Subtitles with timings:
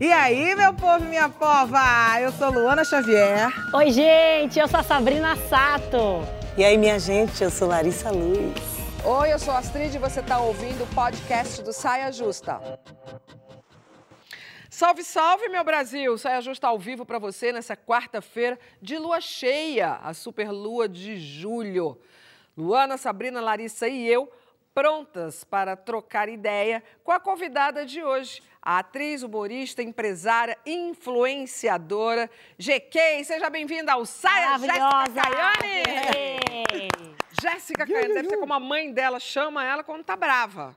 [0.00, 1.80] E aí, meu povo e minha pova?
[2.20, 3.48] Eu sou Luana Xavier.
[3.74, 6.20] Oi, gente, eu sou a Sabrina Sato.
[6.56, 8.54] E aí, minha gente, eu sou Larissa Luz.
[9.04, 12.60] Oi, eu sou a Astrid e você está ouvindo o podcast do Saia Justa.
[14.68, 16.18] Salve, salve, meu Brasil!
[16.18, 21.16] Saia Justa ao vivo para você nessa quarta-feira de lua cheia, a super lua de
[21.16, 21.98] julho.
[22.54, 24.30] Luana, Sabrina, Larissa e eu
[24.76, 33.24] prontas para trocar ideia com a convidada de hoje, a atriz, humorista, empresária, influenciadora, GK.
[33.24, 34.74] Seja bem-vinda ao Saia Jéssica
[35.14, 36.90] Caiane!
[37.40, 40.76] Jéssica Caiane, deve ser como a mãe dela chama ela quando tá brava.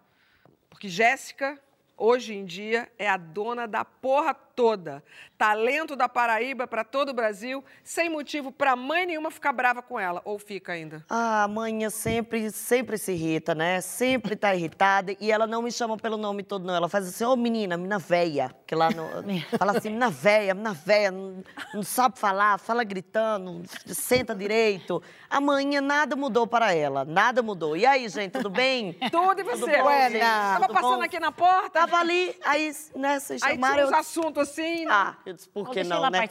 [0.70, 1.60] Porque Jéssica
[1.98, 5.02] hoje em dia é a dona da porra toda.
[5.38, 9.98] Talento da Paraíba para todo o Brasil, sem motivo para mãe nenhuma ficar brava com
[9.98, 10.22] ela.
[10.26, 11.06] Ou fica ainda?
[11.10, 13.80] Ah, a mãe sempre, sempre se irrita, né?
[13.80, 15.16] Sempre tá irritada.
[15.18, 16.76] E ela não me chama pelo nome todo, não.
[16.76, 18.54] Ela faz assim, ô oh, menina, menina véia.
[18.68, 19.08] Que lá no...
[19.58, 21.10] Fala assim, menina véia, menina véia.
[21.10, 21.42] Não,
[21.74, 25.02] não sabe falar, fala gritando, senta direito.
[25.30, 27.78] A manhã nada mudou para ela, nada mudou.
[27.78, 28.92] E aí, gente, tudo bem?
[29.10, 29.62] Tudo e você?
[29.62, 31.02] Tudo bom, Tava passando bom?
[31.02, 31.70] aqui na porta?
[31.70, 33.74] Tava ali, aí, né, vocês chamaram...
[33.74, 34.49] Aí tinha uns assuntos
[34.90, 36.28] Ah, eu disse, por que não, né?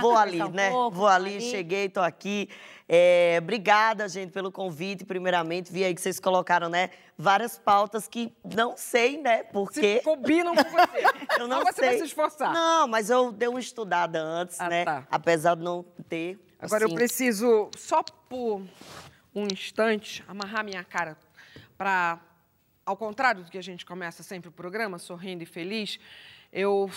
[0.00, 0.70] Vou ali, um né?
[0.70, 2.48] Pouco, Vou ali, ali, cheguei, tô aqui.
[2.88, 5.72] É, obrigada, gente, pelo convite, primeiramente.
[5.72, 9.98] Vi aí que vocês colocaram, né, várias pautas que não sei, né, porque...
[9.98, 11.04] Se combinam com você.
[11.40, 11.88] eu não, não você sei.
[11.88, 12.52] vai se esforçar.
[12.52, 14.84] Não, mas eu dei uma estudada antes, ah, né?
[14.84, 15.06] Tá.
[15.10, 16.92] Apesar de não ter, Agora assim...
[16.92, 18.62] eu preciso, só por
[19.34, 21.16] um instante, amarrar minha cara
[21.78, 22.20] para...
[22.84, 26.00] Ao contrário do que a gente começa sempre o programa, sorrindo e feliz,
[26.52, 26.90] eu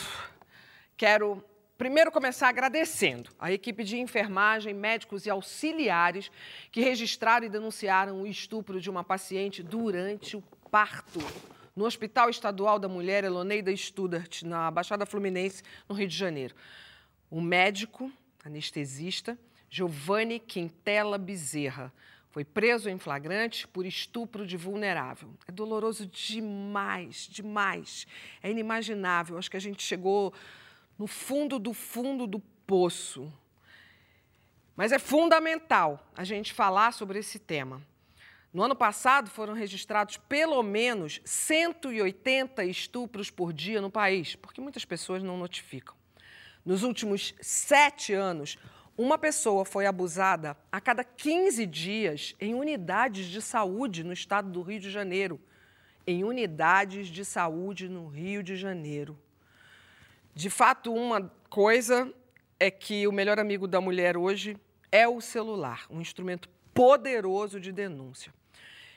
[0.97, 1.43] Quero
[1.77, 6.31] primeiro começar agradecendo a equipe de enfermagem, médicos e auxiliares
[6.71, 11.19] que registraram e denunciaram o estupro de uma paciente durante o parto
[11.75, 16.55] no Hospital Estadual da Mulher Eloneida Studart, na Baixada Fluminense, no Rio de Janeiro.
[17.29, 18.09] O médico,
[18.45, 19.38] anestesista,
[19.69, 21.91] Giovanni Quintela Bezerra,
[22.31, 25.34] foi preso em flagrante por estupro de vulnerável.
[25.45, 28.07] É doloroso demais, demais.
[28.41, 29.38] É inimaginável.
[29.38, 30.34] Acho que a gente chegou
[30.97, 33.31] no fundo do fundo do poço.
[34.75, 37.81] Mas é fundamental a gente falar sobre esse tema.
[38.53, 44.85] No ano passado foram registrados pelo menos 180 estupros por dia no país, porque muitas
[44.85, 45.95] pessoas não notificam.
[46.66, 48.57] Nos últimos sete anos,
[48.97, 54.61] uma pessoa foi abusada a cada 15 dias em unidades de saúde no estado do
[54.61, 55.39] Rio de Janeiro.
[56.07, 59.19] Em unidades de saúde no Rio de Janeiro.
[60.35, 62.13] De fato, uma coisa
[62.59, 64.57] é que o melhor amigo da mulher hoje
[64.91, 68.34] é o celular, um instrumento poderoso de denúncia.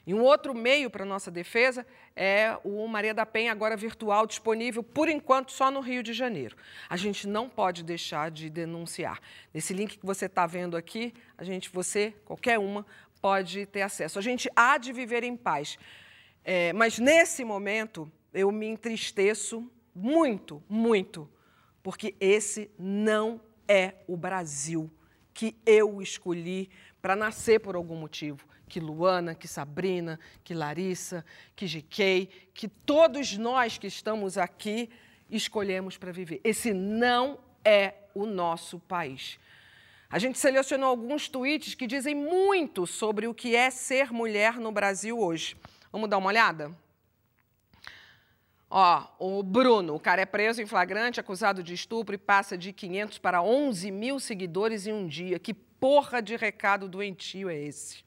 [0.04, 4.82] E um outro meio para nossa defesa é o Maria da Penha, agora virtual, disponível
[4.82, 6.56] por enquanto só no Rio de Janeiro.
[6.90, 9.20] A gente não pode deixar de denunciar.
[9.54, 12.84] Nesse link que você está vendo aqui, a gente, você, qualquer uma,
[13.20, 14.18] pode ter acesso.
[14.18, 15.78] A gente há de viver em paz.
[16.44, 21.28] É, mas nesse momento eu me entristeço muito, muito,
[21.82, 24.90] porque esse não é o Brasil
[25.34, 26.70] que eu escolhi
[27.02, 28.46] para nascer por algum motivo.
[28.68, 31.24] Que Luana, que Sabrina, que Larissa,
[31.56, 34.90] que GK, que todos nós que estamos aqui
[35.30, 36.40] escolhemos para viver.
[36.44, 39.38] Esse não é o nosso país.
[40.10, 44.72] A gente selecionou alguns tweets que dizem muito sobre o que é ser mulher no
[44.72, 45.56] Brasil hoje.
[45.90, 46.74] Vamos dar uma olhada?
[48.70, 52.72] Ó, o Bruno, o cara é preso em flagrante, acusado de estupro e passa de
[52.72, 55.38] 500 para 11 mil seguidores em um dia.
[55.38, 58.04] Que porra de recado doentio é esse?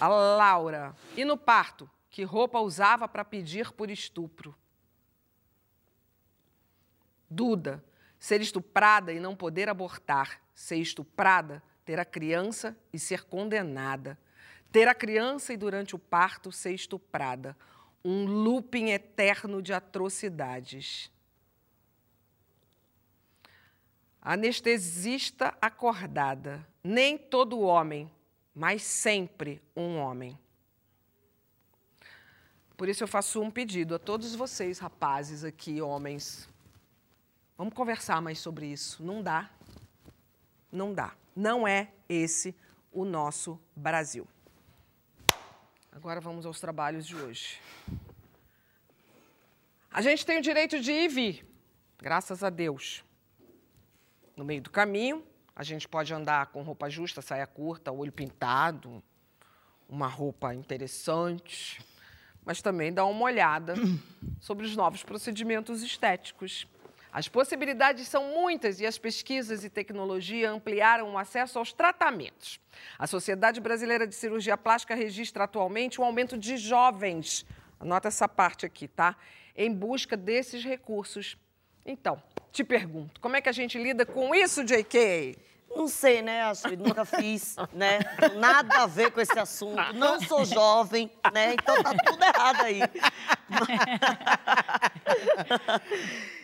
[0.00, 0.94] A Laura.
[1.16, 1.90] E no parto?
[2.08, 4.54] Que roupa usava para pedir por estupro?
[7.28, 7.84] Duda.
[8.20, 10.40] Ser estuprada e não poder abortar.
[10.54, 14.16] Ser estuprada, ter a criança e ser condenada.
[14.70, 17.56] Ter a criança e durante o parto ser estuprada
[18.04, 21.10] um looping eterno de atrocidades.
[24.20, 28.10] Anestesista acordada, nem todo homem,
[28.54, 30.38] mas sempre um homem.
[32.76, 36.48] Por isso eu faço um pedido a todos vocês, rapazes aqui, homens.
[37.56, 39.02] Vamos conversar mais sobre isso.
[39.02, 39.48] Não dá.
[40.72, 41.14] Não dá.
[41.36, 42.54] Não é esse
[42.92, 44.26] o nosso Brasil.
[45.94, 47.60] Agora vamos aos trabalhos de hoje.
[49.92, 51.46] A gente tem o direito de ir e vir,
[51.98, 53.04] graças a Deus.
[54.36, 55.24] No meio do caminho,
[55.54, 59.00] a gente pode andar com roupa justa, saia curta, olho pintado,
[59.88, 61.80] uma roupa interessante,
[62.44, 63.74] mas também dar uma olhada
[64.40, 66.66] sobre os novos procedimentos estéticos.
[67.14, 72.58] As possibilidades são muitas e as pesquisas e tecnologia ampliaram o acesso aos tratamentos.
[72.98, 77.46] A Sociedade Brasileira de Cirurgia Plástica registra atualmente um aumento de jovens,
[77.78, 79.14] anota essa parte aqui, tá?
[79.54, 81.38] Em busca desses recursos.
[81.86, 82.20] Então,
[82.50, 85.38] te pergunto, como é que a gente lida com isso, JK?
[85.74, 86.80] Não sei, né, Astrid?
[86.80, 88.00] Nunca fiz, né?
[88.36, 89.92] Nada a ver com esse assunto.
[89.94, 91.54] Não sou jovem, né?
[91.54, 92.80] Então tá tudo errado aí.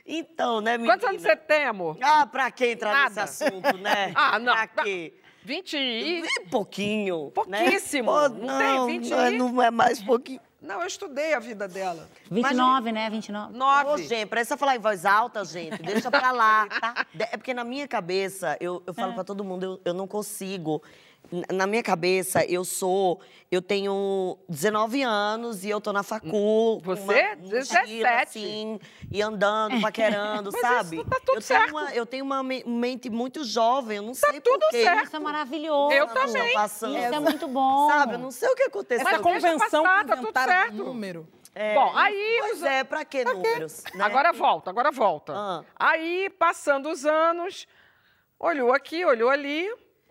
[0.07, 0.95] Então, né, menina?
[0.95, 1.97] Quantos anos você tem, amor?
[2.03, 3.23] Ah, pra que entrar Nada.
[3.23, 4.12] nesse assunto, né?
[4.17, 4.53] Ah, não.
[4.53, 5.15] Pra quê?
[5.45, 6.23] 20 e...
[6.51, 7.31] Pouquinho.
[7.33, 8.12] Pouquíssimo.
[8.12, 8.29] Né?
[8.29, 10.41] Pô, Não tem não, 20 não é- e- não é mais pouquinho.
[10.61, 12.07] Não, eu estudei a vida dela.
[12.31, 13.09] 29, né?
[13.09, 13.55] 29.
[13.55, 14.06] Ô, Nove.
[14.06, 15.81] gente, precisa falar em voz alta, gente.
[15.83, 17.06] Deixa pra lá, tá?
[17.19, 18.95] É porque na minha cabeça, eu, eu É.
[18.95, 20.83] falo pra todo mundo, eu, eu não consigo.
[21.52, 23.20] Na minha cabeça, eu sou.
[23.52, 26.31] Eu tenho 19 anos e eu tô na facul.
[26.31, 27.02] com Você?
[27.02, 28.05] uma 17.
[28.05, 28.81] assim,
[29.11, 30.96] e andando, paquerando, Mas sabe?
[30.96, 31.64] isso tá tudo eu certo.
[31.67, 34.82] tenho uma, eu tenho uma me- mente muito jovem, eu não sei tudo por quê.
[34.84, 35.05] certo.
[35.06, 35.93] Isso é maravilhoso.
[35.94, 36.52] Eu estão também.
[36.55, 36.96] passando.
[36.99, 37.88] Isso é muito bom.
[37.88, 39.06] Sabe, eu não sei o que aconteceu.
[39.08, 40.72] Essa convenção passar, que tá tudo certo.
[40.76, 41.28] do número.
[41.55, 43.82] É, Bom, aí Pois os- é, pra que números?
[43.94, 44.05] né?
[44.05, 45.32] Agora volta, agora volta.
[45.37, 45.64] Ah.
[45.76, 47.67] Aí, passando os anos,
[48.38, 49.69] olhou aqui, olhou ali,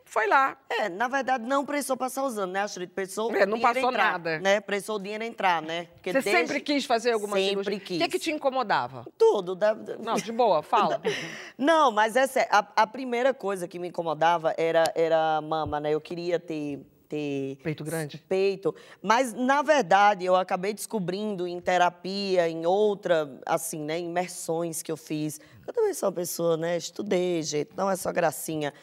[0.10, 0.58] foi lá.
[0.70, 2.90] É, na verdade, não precisou passar os anos, né, Astrid?
[2.92, 4.40] Precisou É, não passou entrar, nada.
[4.40, 4.60] Né?
[4.60, 5.86] Precisou o dinheiro entrar, né?
[5.94, 7.80] Porque Você desde- sempre quis fazer alguma Sempre cirurgia?
[7.80, 7.98] quis.
[7.98, 9.06] O que, que te incomodava?
[9.18, 9.56] Tudo.
[9.56, 11.02] da- Não, de boa, fala.
[11.58, 15.92] Não, mas essa, a, a primeira coisa que me incomodava era, era a mama, né?
[15.94, 17.58] Eu queria ter, ter...
[17.64, 18.18] Peito grande?
[18.28, 18.74] Peito.
[19.02, 24.00] Mas, na verdade, eu acabei descobrindo em terapia, em outra, assim, né?
[24.00, 25.40] Imersões que eu fiz.
[25.68, 26.78] Eu também sou uma pessoa, né?
[26.78, 27.70] Estudei, gente.
[27.78, 28.74] Não é só gracinha.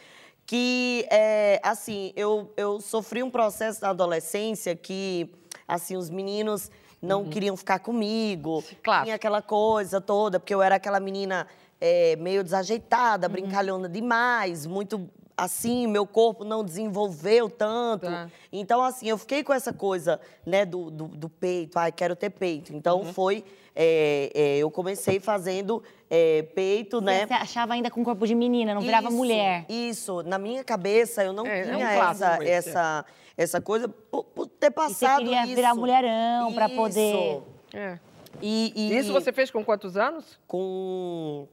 [0.46, 5.28] Que, é, assim, eu, eu sofri um processo na adolescência que,
[5.66, 6.70] assim, os meninos
[7.02, 8.62] não queriam ficar comigo.
[8.82, 9.04] Claro.
[9.04, 11.46] Tinha aquela coisa toda, porque eu era aquela menina
[11.80, 18.06] é, meio desajeitada, brincalhona demais, muito assim, meu corpo não desenvolveu tanto.
[18.06, 18.30] Tá.
[18.50, 22.30] Então, assim, eu fiquei com essa coisa, né, do, do, do peito, ai, quero ter
[22.30, 22.74] peito.
[22.74, 23.44] Então, foi,
[23.78, 27.26] é, é, eu comecei fazendo é, peito, né?
[27.26, 29.66] Você achava ainda com corpo de menina, não virava Isso, mulher.
[29.68, 32.48] Isso, na minha cabeça eu não É, é um tinha clássico essa, é.
[32.50, 33.04] essa,
[33.36, 35.54] essa coisa por, por ter E você passado queria isso.
[35.54, 36.74] virar mulherão pra Isso.
[36.76, 37.42] poder.
[37.74, 37.98] É.
[38.40, 40.38] E, e- Isso você fez com quantos anos?
[40.46, 41.46] com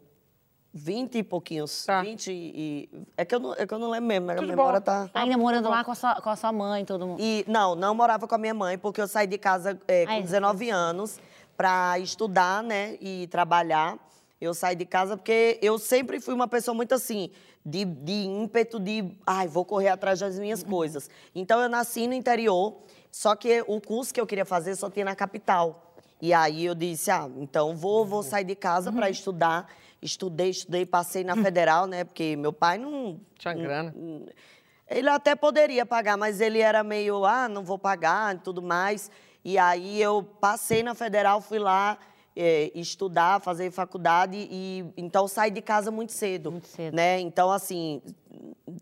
[0.74, 1.86] 20 e pouquinhos.
[1.86, 2.02] Tá.
[2.02, 2.90] 20 e.
[3.18, 4.86] É que eu não, é que eu não lembro mesmo, a Tudo memória bom.
[4.86, 5.10] tá.
[5.14, 7.22] Ainda morando lá com a sua, com a sua mãe, todo mundo.
[7.22, 10.14] E não, não morava com a minha mãe, porque eu saí de casa é, Ah,
[10.14, 10.16] é.
[10.18, 11.20] com 19 anos
[11.56, 13.98] para estudar, né, e trabalhar.
[14.40, 17.30] Eu saí de casa porque eu sempre fui uma pessoa muito assim,
[17.66, 21.10] de, de ímpeto de, ai, vou correr atrás das minhas coisas.
[21.34, 22.76] Então eu nasci no interior,
[23.12, 25.96] só que o curso que eu queria fazer só tinha na capital.
[26.22, 29.68] E aí eu disse, ah, então vou, vou sair de casa para estudar.
[30.02, 33.94] Estudei, estudei, passei na federal, né, porque meu pai não Tinha grana.
[34.90, 39.10] ele até poderia pagar, mas ele era meio, ah, não vou pagar e tudo mais.
[39.44, 41.98] E aí eu passei na federal, fui lá
[42.36, 46.52] eh, estudar, fazer faculdade e então saí de casa muito cedo.
[46.52, 46.96] Muito cedo.
[46.96, 47.20] Né?
[47.20, 48.02] Então, assim,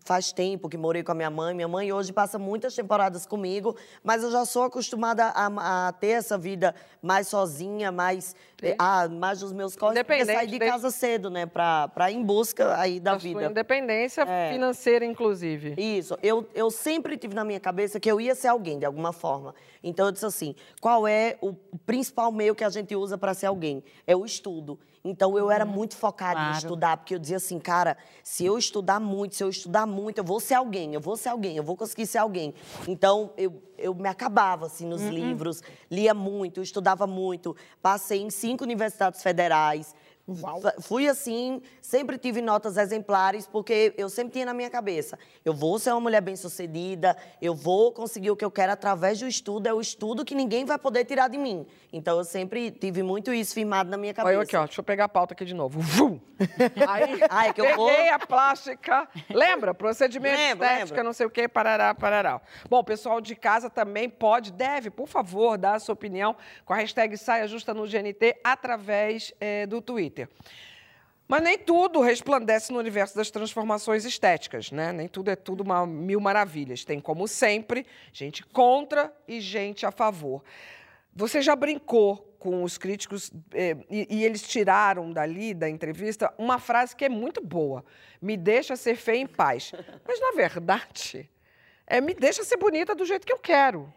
[0.04, 1.54] faz tempo que morei com a minha mãe.
[1.54, 6.08] Minha mãe hoje passa muitas temporadas comigo, mas eu já sou acostumada a, a ter
[6.08, 10.90] essa vida mais sozinha, mais, eh, ah, mais dos meus corres, porque saí de casa
[10.90, 11.46] cedo, né?
[11.46, 13.44] Pra, pra ir em busca aí da Da sua vida.
[13.46, 14.52] independência É.
[14.52, 15.74] financeira, inclusive.
[15.76, 16.16] Isso.
[16.22, 19.54] Eu, eu sempre tive na minha cabeça que eu ia ser alguém, de alguma forma.
[19.82, 21.52] Então, eu disse assim: qual é o
[21.84, 23.82] principal meio que a gente usa para ser alguém?
[24.06, 24.78] É o estudo.
[25.04, 26.58] Então, eu era muito focada em Claro.
[26.58, 30.24] estudar, porque eu dizia assim, cara, se eu estudar muito, se eu estudar muito, eu
[30.24, 32.54] vou ser alguém, eu vou ser alguém, eu vou conseguir ser alguém.
[32.86, 38.62] Então, eu, eu me acabava, assim, nos livros, lia muito, estudava muito, passei em cinco
[38.62, 39.92] universidades federais.
[40.40, 45.52] Fa- Fui assim, sempre tive notas exemplares, porque eu sempre tinha na minha cabeça: eu
[45.52, 49.66] vou ser uma mulher bem-sucedida, eu vou conseguir o que eu quero através do estudo,
[49.66, 51.66] é o estudo que ninguém vai poder tirar de mim.
[51.92, 54.34] Então eu sempre tive muito isso firmado na minha Olha cabeça.
[54.36, 54.64] eu aqui, ó.
[54.64, 55.80] Deixa eu pegar a pauta aqui de novo.
[55.80, 56.20] Vum!
[56.88, 59.08] Aí, Ah, é que eu peguei vou- a plástica.
[59.28, 59.74] Lembra?
[59.74, 61.04] Procedimento Lembro, estética, lembro.
[61.04, 62.40] não sei o quê, parará, parará.
[62.70, 66.72] Bom, o pessoal de casa também pode, deve, por favor, dar a sua opinião com
[66.72, 70.11] a hashtag Saia Justa no GNT através eh, do Twitter.
[71.26, 74.92] Mas nem tudo resplandece no universo das transformações estéticas, né?
[74.92, 76.84] Nem tudo é tudo uma mil maravilhas.
[76.84, 80.42] Tem, como sempre, gente contra e gente a favor.
[81.14, 86.58] Você já brincou com os críticos eh, e, e eles tiraram dali, da entrevista, uma
[86.58, 87.84] frase que é muito boa.
[88.20, 89.72] Me deixa ser feia em paz.
[90.04, 91.30] Mas, na verdade,
[91.86, 93.92] é me deixa ser bonita do jeito que eu quero.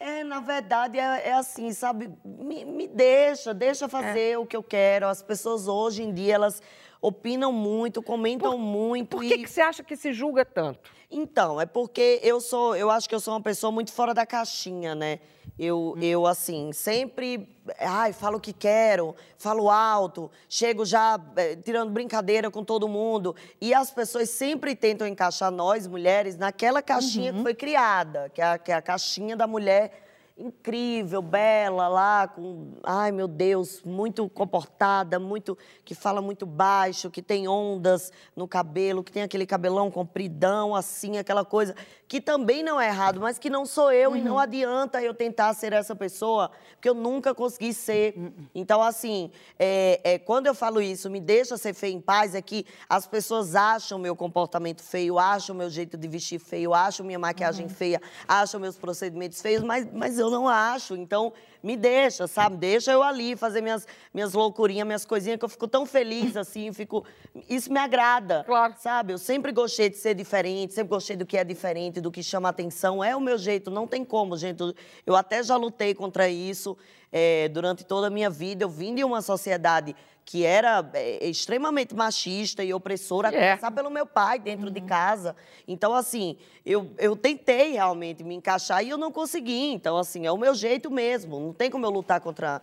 [0.00, 2.08] É, na verdade, é, é assim, sabe?
[2.24, 4.38] Me, me deixa, deixa fazer É.
[4.38, 5.08] o que eu quero.
[5.08, 6.62] As pessoas hoje em dia, elas
[7.00, 9.16] opinam muito, comentam muito.
[9.16, 9.28] Por e...
[9.28, 10.90] que, que você acha que se julga tanto?
[11.10, 14.24] Então, é porque eu sou, eu acho que eu sou uma pessoa muito fora da
[14.24, 15.18] caixinha, né?
[15.58, 17.48] Eu, eu assim, sempre,
[17.80, 23.34] ai, falo o que quero, falo alto, chego já eh, tirando brincadeira com todo mundo.
[23.60, 28.44] E as pessoas sempre tentam encaixar nós, mulheres, naquela caixinha que foi criada, que é,
[28.44, 30.07] a, que é a caixinha da mulher
[30.38, 37.20] incrível, bela lá, com, ai meu Deus, muito comportada, muito que fala muito baixo, que
[37.20, 41.74] tem ondas no cabelo, que tem aquele cabelão compridão assim, aquela coisa
[42.06, 45.52] que também não é errado, mas que não sou eu e não adianta eu tentar
[45.54, 48.14] ser essa pessoa, porque eu nunca consegui ser.
[48.54, 52.40] Então assim, é, é, quando eu falo isso, me deixa ser feia em paz, é
[52.40, 57.18] que as pessoas acham meu comportamento feio, acham meu jeito de vestir feio, acham minha
[57.18, 60.94] maquiagem feia, acham meus procedimentos feios, mas, mas eu não acho.
[60.96, 61.32] Então,
[61.62, 62.56] me deixa, sabe?
[62.56, 66.72] Deixa eu ali fazer minhas, minhas loucurinhas, minhas coisinhas, que eu fico tão feliz assim,
[66.72, 67.04] fico.
[67.48, 68.44] Isso me agrada.
[68.44, 68.74] Claro.
[68.78, 69.12] Sabe?
[69.12, 72.48] Eu sempre gostei de ser diferente, sempre gostei do que é diferente, do que chama
[72.48, 73.02] atenção.
[73.02, 74.60] É o meu jeito, não tem como, gente.
[74.60, 74.74] Eu-
[75.06, 76.76] Eu até já lutei contra isso
[77.12, 78.64] eh, durante toda a minha vida.
[78.64, 79.96] Eu vim de uma sociedade
[80.28, 83.48] que era eh, extremamente machista e opressora, a É.
[83.48, 85.34] começar pelo meu pai dentro de casa.
[85.66, 89.72] Então, assim, eu, eu tentei realmente me encaixar e eu não consegui.
[89.72, 91.40] Então, assim, é o meu jeito mesmo.
[91.40, 92.60] Não tem como eu lutar contra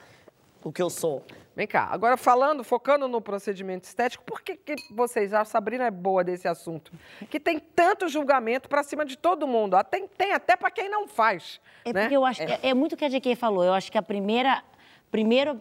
[0.63, 1.23] o que eu sou.
[1.55, 5.91] Vem cá, agora falando, focando no procedimento estético, por que, que vocês acham, Sabrina é
[5.91, 6.91] boa desse assunto,
[7.31, 9.75] que tem tanto julgamento pra cima de todo mundo?
[9.85, 11.59] Tem, tem até pra quem não faz.
[11.83, 12.01] É né?
[12.01, 13.63] porque eu acho que é, é muito o que a GQ falou.
[13.63, 14.63] Eu acho que a primeira,
[15.09, 15.59] primeira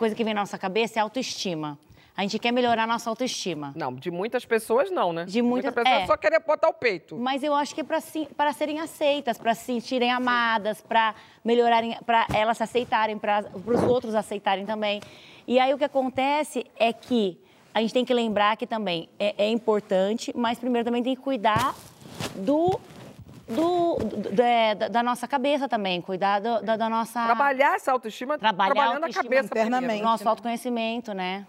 [0.00, 1.78] coisa que vem na nossa cabeça é a autoestima.
[2.16, 3.72] A gente quer melhorar a nossa autoestima.
[3.76, 5.26] Não, de muitas pessoas não, né?
[5.26, 6.06] De muitas- Muita pessoa é.
[6.06, 7.16] só querer botar o peito.
[7.18, 11.14] Mas eu acho que é para serem aceitas, para se sentirem amadas, para
[11.44, 15.02] melhorarem, para elas se aceitarem, para os outros aceitarem também.
[15.46, 17.38] E aí o que acontece é que
[17.74, 21.20] a gente tem que lembrar que também é, é importante, mas primeiro também tem que
[21.22, 21.74] cuidar
[22.36, 22.80] do,
[23.50, 28.38] do, do- da, da- nossa cabeça também, cuidar do- da, da nossa Trabalhar essa autoestima,
[28.38, 29.78] Trabalhar a trabalhando a autoestima cabeça internamente.
[29.86, 30.10] primeiro, né?
[30.10, 31.46] nosso autoconhecimento, né?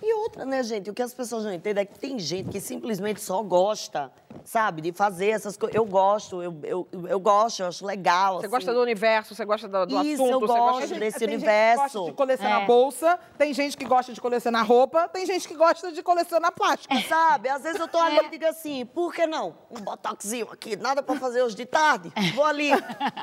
[0.00, 0.88] E outra, né, gente?
[0.88, 4.12] O que as pessoas não entendem é que tem gente que simplesmente só gosta,
[4.44, 5.74] sabe, de fazer essas coisas.
[5.74, 8.34] Eu gosto, eu, eu, eu gosto, eu acho legal.
[8.36, 8.54] Você assim.
[8.54, 11.00] gosta do universo, você gosta do, do Isso, assunto, eu você gosto gosta de...
[11.00, 11.82] desse tem universo.
[11.82, 12.66] Gente que gosta de colecionar É.
[12.66, 16.94] bolsa, tem gente que gosta de colecionar roupa, tem gente que gosta de colecionar plástico.
[17.08, 17.48] Sabe?
[17.48, 19.56] Às vezes eu tô ali e digo assim, por que não?
[19.68, 22.12] Um botoxinho aqui, nada pra fazer hoje de tarde.
[22.36, 22.70] Vou ali.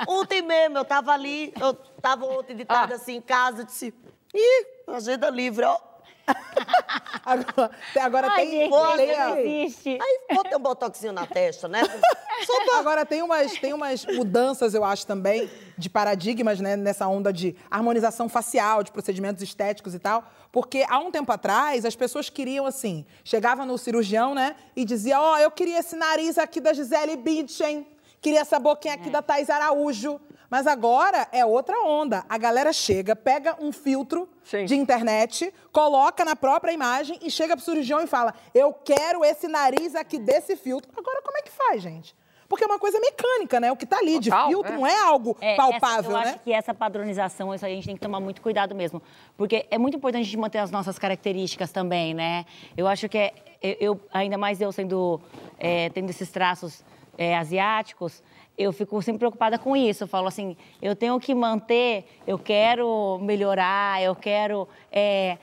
[0.10, 2.96] Ontem mesmo, eu tava ali, eu tava ontem de tarde Ah.
[2.98, 3.94] assim em casa, eu disse,
[4.34, 5.95] ih, agenda livre, ó.
[7.26, 8.52] Agora, agora Ai, tem.
[8.52, 9.98] gente, boa, tem a- existe.
[10.00, 11.82] Aí bota um botoxinho na testa, né?
[12.46, 12.78] Só pra...
[12.78, 17.56] Agora tem umas, tem umas mudanças, eu acho, também, de paradigmas, né, nessa onda de
[17.72, 20.24] harmonização facial, de procedimentos estéticos e tal.
[20.52, 25.20] Porque há um tempo atrás, as pessoas queriam, assim, chegava no cirurgião, né, e dizia:
[25.20, 27.88] Ó, eu queria esse nariz aqui da Gisele Bündchen,
[28.22, 30.20] queria essa boquinha aqui da Thais Araújo.
[30.50, 32.24] Mas agora é outra onda.
[32.30, 34.66] A galera chega, pega um filtro Sim.
[34.66, 39.48] de internet, coloca na própria imagem e chega pro cirurgião e fala: Eu quero esse
[39.48, 40.92] nariz aqui desse filtro.
[40.96, 42.16] Agora, como é que faz, gente?
[42.48, 43.72] Porque é uma coisa mecânica, né?
[43.72, 44.76] O que tá ali Total, de filtro é.
[44.78, 46.30] não é algo É, palpável, essa, eu né?
[46.30, 49.02] acho que essa padronização, isso aí a gente tem que tomar muito cuidado mesmo.
[49.36, 52.46] Porque é muito importante a gente manter as nossas características também, né?
[52.78, 53.34] Eu acho que é,
[53.64, 55.20] eu, eu- ainda mais eu sendo,
[55.58, 56.86] é, tendo esses traços
[57.18, 58.22] é, asiáticos,
[58.58, 60.04] eu fico sempre preocupada com isso.
[60.04, 65.38] Eu falo assim, eu tenho que manter, eu quero melhorar, eu quero é,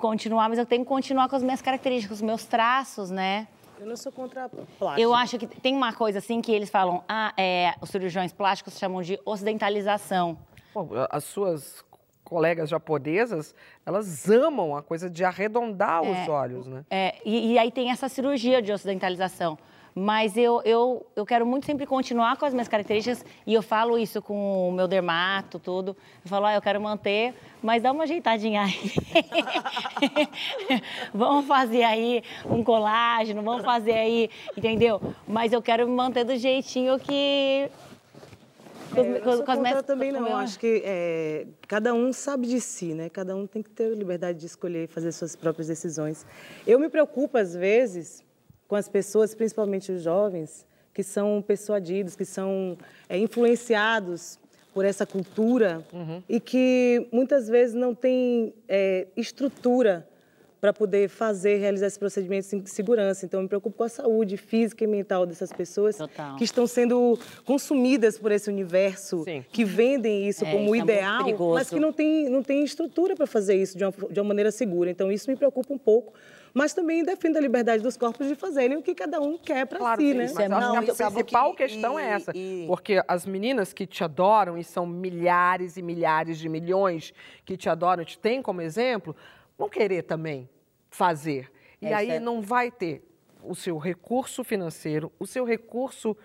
[0.00, 3.46] continuar, mas eu tenho que continuar com as minhas características, os meus traços, né?
[3.78, 5.00] Eu não sou contra plástico.
[5.00, 8.78] Eu acho que tem uma coisa assim que eles falam, ah, é, os cirurgiões plásticos
[8.78, 10.36] chamam de ocidentalização.
[10.74, 11.82] Pô, as suas
[12.22, 16.84] colegas japonesas, elas amam a coisa de arredondar os olhos, né?
[16.88, 19.58] É, e, e aí tem essa cirurgia de ocidentalização.
[19.94, 23.98] Mas eu, eu, eu quero muito sempre continuar com as minhas características e eu falo
[23.98, 25.96] isso com o meu dermato, tudo.
[26.24, 28.92] Eu falo, ah, eu quero manter, mas dá uma ajeitadinha aí.
[31.12, 35.00] vamos fazer aí um colágeno, vamos fazer aí, entendeu?
[35.26, 37.68] Mas eu quero me manter do jeitinho que...
[38.96, 40.26] É, eu com as contra minhas- também, com não.
[40.28, 43.08] meu- Acho que é, cada um sabe de si, né?
[43.08, 46.26] Cada um tem que ter liberdade de escolher e fazer suas próprias decisões.
[46.66, 48.24] Eu me preocupo, às vezes,
[48.70, 54.38] com as pessoas, principalmente os jovens, que são persuadidos, que são é, influenciados
[54.72, 55.84] por essa cultura
[56.28, 60.06] e que muitas vezes não têm é, estrutura
[60.60, 63.24] para poder fazer, realizar esses procedimentos em segurança.
[63.26, 66.36] Então, eu me preocupo com a saúde física e mental dessas pessoas Total.
[66.36, 69.44] que estão sendo consumidas por esse universo, Sim.
[69.50, 71.54] que vendem isso É, como isso é ideal, perigoso.
[71.54, 74.52] mas que não tem, não tem estrutura para fazer isso de uma, de uma maneira
[74.52, 74.90] segura.
[74.90, 76.12] Então, isso me preocupa um pouco.
[76.52, 79.78] Mas também defendo a liberdade dos corpos de fazerem o que cada um quer para
[79.78, 80.24] Claro, si, né?
[80.24, 82.32] mas é muito- que a principal que- questão é e- essa.
[82.34, 87.12] e- Porque as meninas que te adoram, e são milhares e milhares de milhões
[87.44, 89.14] que te adoram, te têm como exemplo,
[89.56, 90.48] vão querer também
[90.90, 91.50] fazer.
[91.80, 93.02] E É, aí isso é- não vai ter
[93.42, 96.16] o seu recurso financeiro, o seu recurso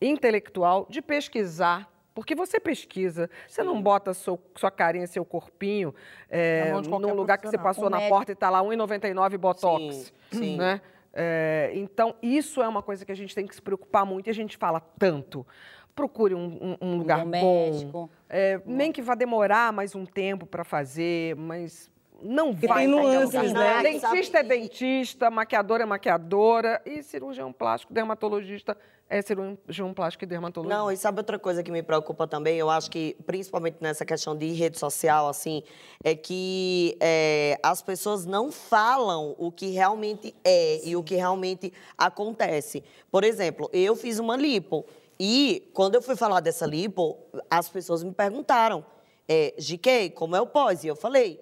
[0.00, 1.90] intelectual de pesquisar.
[2.14, 5.94] Porque você pesquisa, você não bota seu, sua carinha, seu corpinho
[6.28, 8.14] é, num lugar que você passou Um na médico.
[8.16, 10.12] porta e está lá 1,99 Botox.
[10.30, 10.56] Sim, sim.
[10.56, 10.80] Né?
[11.14, 14.30] É, então, isso é uma coisa que a gente tem que se preocupar muito e
[14.30, 15.46] a gente fala tanto.
[15.94, 17.70] Procure um, um- um lugar bom bom.
[17.70, 18.10] médico.
[18.28, 21.90] É, nem que vá demorar mais um tempo para fazer, mas
[22.22, 22.80] não vai.
[22.80, 23.82] tem nuances, né?
[23.82, 28.76] Dentista é dentista, maquiadora é maquiadora e cirurgião plástico, dermatologista
[29.08, 30.78] é cirurgião plástico e dermatologista.
[30.78, 32.56] Não, e sabe outra coisa que me preocupa também?
[32.56, 35.62] Eu acho que, principalmente nessa questão de rede social, assim,
[36.02, 41.72] é que é, as pessoas não falam o que realmente é e o que realmente
[41.98, 42.82] acontece.
[43.10, 44.86] Por exemplo, eu fiz uma lipo
[45.20, 47.18] e, quando eu fui falar dessa lipo,
[47.50, 48.82] as pessoas me perguntaram,
[49.28, 50.84] é, GK, como é o pós?
[50.84, 51.38] E eu falei,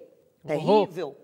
[0.47, 1.17] terrível.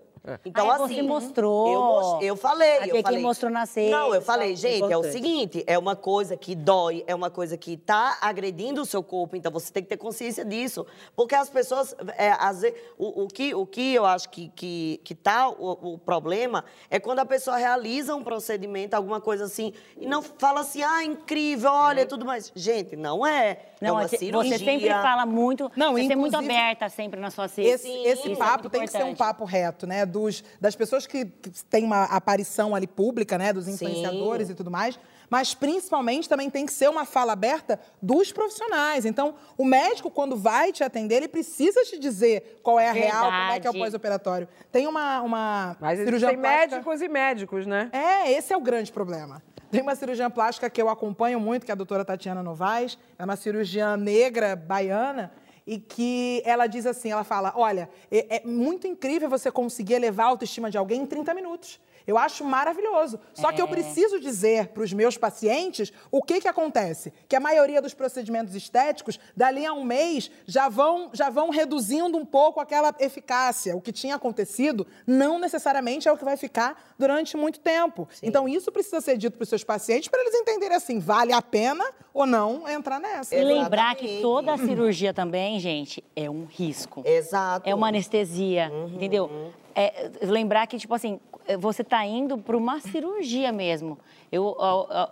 [0.45, 2.19] Então, Ah, assim, você mostrou.
[2.21, 2.77] Eu, eu falei.
[2.79, 4.57] A eu falei, mostrou nas Não, eu falei, tal.
[4.57, 5.11] gente, é o Importante.
[5.11, 9.35] seguinte, é uma coisa que dói, é uma coisa que está agredindo o seu corpo,
[9.35, 10.85] então você tem que ter consciência disso.
[11.15, 14.99] Porque as pessoas, é, às vezes, o, o que, o que eu acho que, que,
[15.03, 19.73] que tá o, o problema é quando a pessoa realiza um procedimento, alguma coisa assim,
[19.99, 22.51] e não fala assim, ah, incrível, olha, tudo mais.
[22.55, 23.49] Gente, não é.
[23.51, 24.57] é Não, uma você cirurgia.
[24.57, 27.57] você sempre fala muito, Não, você é muito aberta sempre na sua redes.
[27.85, 29.17] Esse, esse é papo muito tem que ser um importante.
[29.17, 30.05] papo reto, né?
[30.17, 33.53] Dos, das pessoas que, que têm uma aparição ali pública, né?
[33.53, 34.99] Dos influenciadores e tudo mais.
[35.29, 39.05] Mas, principalmente, também tem que ser uma fala aberta dos profissionais.
[39.05, 43.25] Então, o médico, quando vai te atender, ele precisa te dizer qual é a real,
[43.25, 43.77] como é que é o Verdade.
[43.79, 44.47] pós-operatório.
[44.71, 46.75] Tem uma, uma Mas cirurgiã tem plástica...
[46.75, 47.89] médicos e médicos, né?
[47.91, 49.43] É, esse é o grande problema.
[49.69, 52.97] Tem uma cirurgiã plástica que eu acompanho muito, que é a doutora Tatiana Novaes.
[53.19, 55.31] É uma cirurgiã negra, baiana,
[55.67, 60.27] e que ela diz assim, ela fala, olha, é, é muito incrível você conseguir elevar
[60.27, 61.79] a autoestima de alguém em 30 minutos.
[62.07, 63.19] Eu acho maravilhoso.
[63.33, 67.11] Só que eu preciso dizer para os meus pacientes o que, que acontece.
[67.27, 72.17] Que a maioria dos procedimentos estéticos, dali a um mês, já vão, já vão reduzindo
[72.17, 73.75] um pouco aquela eficácia.
[73.75, 78.07] O que tinha acontecido não necessariamente é o que vai ficar durante muito tempo.
[78.23, 81.41] Então, isso precisa ser dito para os seus pacientes para eles entenderem assim, vale a
[81.41, 83.35] pena ou não entrar nessa.
[83.35, 87.03] E lembrar que toda a cirurgia também, gente, é um risco.
[87.05, 87.69] Exato.
[87.69, 89.51] É uma anestesia, entendeu?
[89.75, 91.19] É, lembrar que, tipo assim,
[91.55, 93.97] você tá indo para uma cirurgia mesmo.
[94.31, 94.57] Eu,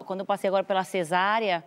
[0.05, 1.63] quando eu passei agora pela cesárea,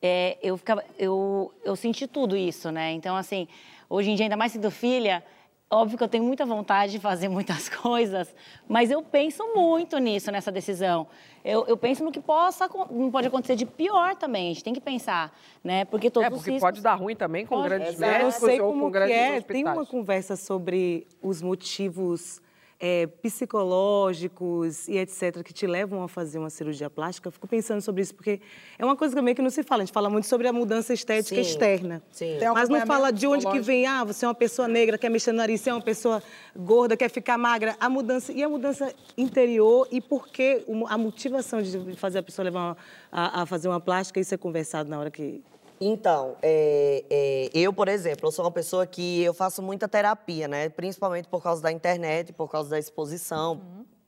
[0.00, 2.92] é, eu, ficava, eu, eu senti tudo isso, né?
[2.92, 3.48] Então, assim,
[3.88, 5.24] hoje em dia, ainda mais sendo filha,
[5.70, 8.34] óbvio que eu tenho muita vontade de fazer muitas coisas,
[8.68, 11.06] mas eu penso muito nisso, nessa decisão.
[11.42, 14.74] Eu, eu penso no que possa, não pode acontecer de pior também, a gente tem
[14.74, 15.84] que pensar, né?
[15.86, 16.68] Porque todos É, os porque riscos...
[16.68, 17.68] pode dar ruim também com Pode.
[17.68, 18.12] grandes Exato.
[18.12, 19.36] Eu médicos sei ou como com que grandes é.
[19.38, 19.46] hospitais.
[19.46, 22.42] Tem uma conversa sobre os motivos
[22.80, 25.42] é, psicológicos e etc.
[25.42, 27.28] que te levam a fazer uma cirurgia plástica.
[27.28, 28.40] Eu fico pensando sobre isso, porque
[28.78, 29.82] é uma coisa também que não se fala.
[29.82, 32.02] A gente fala muito sobre a mudança estética Sim, externa.
[32.10, 32.38] sim.
[32.52, 35.32] Mas não fala de onde que vem, ah, você é uma pessoa negra, quer mexer
[35.32, 36.22] no nariz, você é uma pessoa
[36.56, 37.76] gorda, quer ficar magra.
[37.80, 42.44] A mudança, e a mudança interior e por que a motivação de fazer a pessoa
[42.44, 42.76] levar uma-
[43.10, 45.42] a, a fazer uma plástica, isso é conversado na hora que
[45.86, 50.48] Então, é, é, eu, por exemplo, eu sou uma pessoa que eu faço muita terapia,
[50.48, 50.70] né?
[50.70, 53.60] Principalmente por causa da internet, por causa da exposição,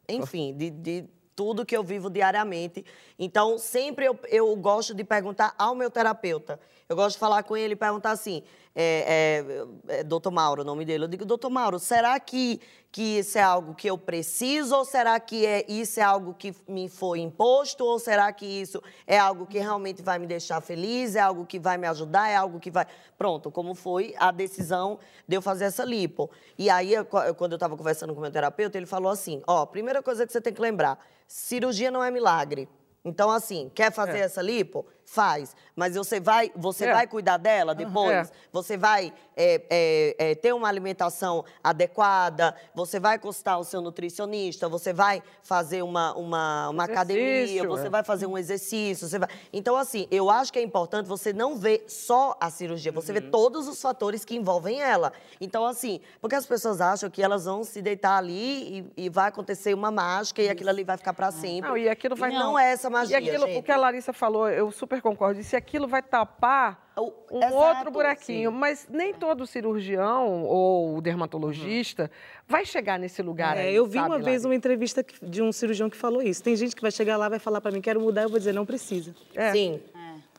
[0.09, 2.83] enfim, de, de tudo que eu vivo diariamente.
[3.19, 6.59] Então, sempre eu, eu gosto de perguntar ao meu terapeuta.
[6.88, 8.44] Eu gosto de falar com ele e perguntar assim,
[8.75, 9.42] é,
[9.88, 11.03] é, é, doutor Mauro, o nome dele.
[11.05, 12.61] Eu digo, doutor Mauro, será que,
[12.92, 16.55] que isso é algo que eu preciso ou será que é, isso é algo que
[16.68, 21.16] me foi imposto ou será que isso é algo que realmente vai me deixar feliz,
[21.16, 22.87] é algo que vai me ajudar, é algo que vai...
[23.18, 26.31] Pronto, como foi a decisão de eu fazer essa lipo.
[26.57, 29.66] E aí, eu- quando eu estava conversando com o meu terapeuta, ele falou assim, ó,
[29.66, 32.68] primeira coisa que você tem que lembrar, cirurgia não é milagre.
[33.05, 34.87] Então, assim, quer fazer essa lipo?
[35.09, 35.55] Faz.
[35.77, 36.92] Mas você vai, você É.
[36.92, 38.11] vai cuidar dela depois?
[38.29, 38.31] É.
[38.53, 42.55] Você vai é, é, é, ter uma alimentação adequada?
[42.75, 44.69] Você vai consultar o seu nutricionista?
[44.69, 47.66] Você vai fazer uma, uma, uma academia?
[47.69, 47.90] Você é.
[47.90, 49.07] vai fazer um exercício?
[49.19, 49.29] Vai...
[49.53, 53.21] Então, assim, eu acho que é importante você não ver só a cirurgia, você Uhum.
[53.21, 55.12] vê todos os fatores que envolvem ela.
[55.40, 59.29] Então, assim, porque as pessoas acham que elas vão se deitar ali e, e vai
[59.29, 61.69] acontecer uma mágica e aquilo ali vai ficar para sempre.
[61.71, 63.59] Não, e aquilo vai- não, é essa magia, E aquilo, gente.
[63.59, 65.40] o que a Larissa falou, eu super concordo.
[65.40, 68.56] E se aquilo vai tapar um exato, outro buraquinho, sim.
[68.56, 72.11] mas nem todo cirurgião ou dermatologista
[72.46, 74.46] vai chegar nesse lugar É, aí, eu vi sabe, uma vez Lari?
[74.46, 76.42] uma entrevista de um cirurgião que falou isso.
[76.42, 78.52] Tem gente que vai chegar lá, vai falar para mim, quero mudar, eu vou dizer,
[78.52, 79.14] não precisa.
[79.35, 79.52] É.
[79.52, 79.80] Sim.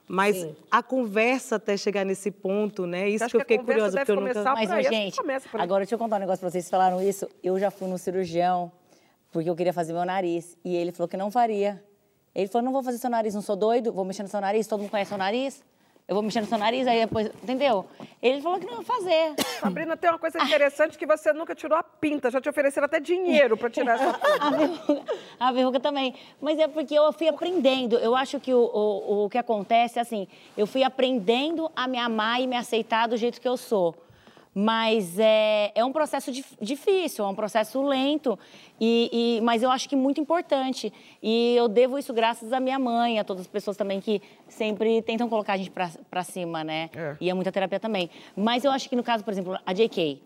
[0.07, 3.09] Mas a conversa até chegar nesse ponto, né?
[3.09, 4.53] Isso acho que eu fiquei curiosa, porque eu nunca...
[4.53, 5.63] Mas, aí, gente, começa por aí.
[5.63, 6.63] agora deixa eu contar um negócio pra vocês.
[6.63, 7.27] Vocês falaram isso.
[7.43, 8.71] Eu já fui no cirurgião
[9.31, 10.57] porque eu queria fazer meu nariz.
[10.63, 11.83] E ele falou que não faria.
[12.37, 14.67] Ele falou, não vou fazer seu nariz, não sou doido, vou mexer no seu nariz,
[14.67, 15.65] todo mundo conhece seu nariz.
[16.07, 17.85] Eu vou mexer no seu nariz, aí depois, entendeu?
[18.21, 19.33] Ele falou que não ia fazer.
[19.59, 22.29] Sabrina, tem uma coisa interessante que você nunca tirou a pinta.
[22.29, 24.37] Já te ofereceram até dinheiro para tirar essa pinta.
[24.45, 25.03] A verruga,
[25.39, 26.13] a verruga também.
[26.39, 27.97] Mas é porque eu fui aprendendo.
[27.97, 31.97] Eu acho que o, o, o que acontece é assim, eu fui aprendendo a me
[31.97, 33.95] amar e me aceitar do jeito que eu sou.
[34.59, 38.39] Mas é, é um processo dif- difícil, é um processo lento,
[38.81, 40.91] e, e- mas eu acho que muito importante.
[41.21, 44.99] E eu devo isso graças à minha mãe, a todas as pessoas também que sempre
[45.03, 46.89] tentam colocar a gente pra cima, né?
[46.95, 47.15] É.
[47.21, 48.09] E é muita terapia também.
[48.35, 50.19] Mas eu acho que no caso, por exemplo, a JK,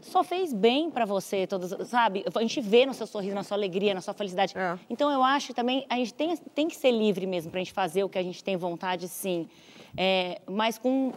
[0.00, 2.24] só fez bem pra você, todos, sabe?
[2.34, 4.52] A gente vê no seu sorriso, na sua alegria, na sua felicidade.
[4.58, 4.76] É.
[4.90, 7.72] Então eu acho que também a gente tem, tem que ser livre mesmo pra gente
[7.72, 9.48] fazer o que a gente tem vontade, sim.
[9.96, 11.12] É, mas com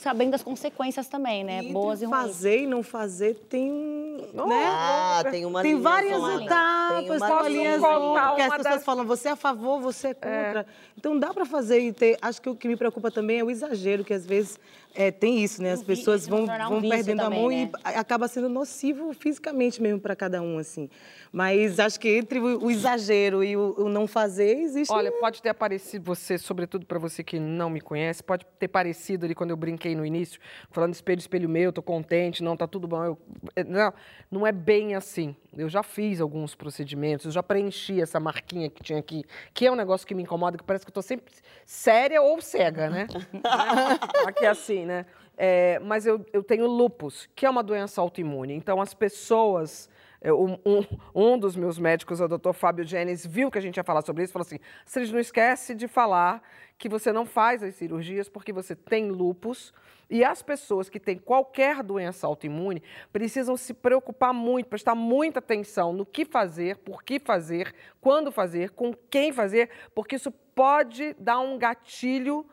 [0.00, 1.58] sabendo das consequências também, né?
[1.58, 2.16] entre Boas e ruins.
[2.20, 4.66] fazer e não fazer tem, né?
[4.66, 6.10] Ah, tem uma Tem linha várias.
[6.12, 9.80] Tem etapas, uma tem uma porque as uma pessoas das- falam, você é a favor,
[9.80, 10.66] você é contra.
[10.96, 12.16] Então dá para fazer e ter.
[12.20, 14.58] Acho que o que me preocupa também é o exagero, que às vezes
[14.94, 15.72] é, tem isso, né?
[15.72, 17.70] As pessoas vão, tornar um vão vício perdendo a também, mão né?
[17.72, 20.88] e acaba sendo nocivo fisicamente mesmo para cada um, assim.
[21.32, 24.92] Mas acho que entre o, exagero e o, o não fazer, existe.
[24.92, 29.24] Olha, pode ter aparecido você, sobretudo para você que não me conhece, pode ter parecido
[29.26, 32.88] ali quando eu brinquei no início, falando espelho, espelho meu, tô contente, não, tá tudo
[32.88, 33.04] bom.
[33.04, 33.18] Eu-
[33.54, 33.92] eh, não,
[34.30, 35.36] não é bem assim.
[35.56, 39.70] Eu já fiz alguns procedimentos, eu já preenchi essa marquinha que tinha aqui, que é
[39.72, 41.32] um negócio que me incomoda, que parece que eu tô sempre
[41.64, 43.06] séria ou cega, né?
[44.26, 45.06] aqui assim, né?
[45.36, 48.52] É, mas eu, eu tenho lupus, que é uma doença autoimune.
[48.54, 49.88] Então, as pessoas
[50.22, 53.78] é, Um, um- um dos meus médicos, o doutor Fábio Genes, viu que a gente
[53.78, 56.42] ia falar sobre isso e falou assim: Astrid, não esquece de falar
[56.76, 59.72] que você não faz as cirurgias porque você tem lupus.
[60.10, 65.92] E as pessoas que têm qualquer doença autoimune precisam se preocupar muito, prestar muita atenção
[65.92, 71.38] no que fazer, por que fazer, quando fazer, com quem fazer, porque isso pode dar
[71.38, 72.44] um gatilho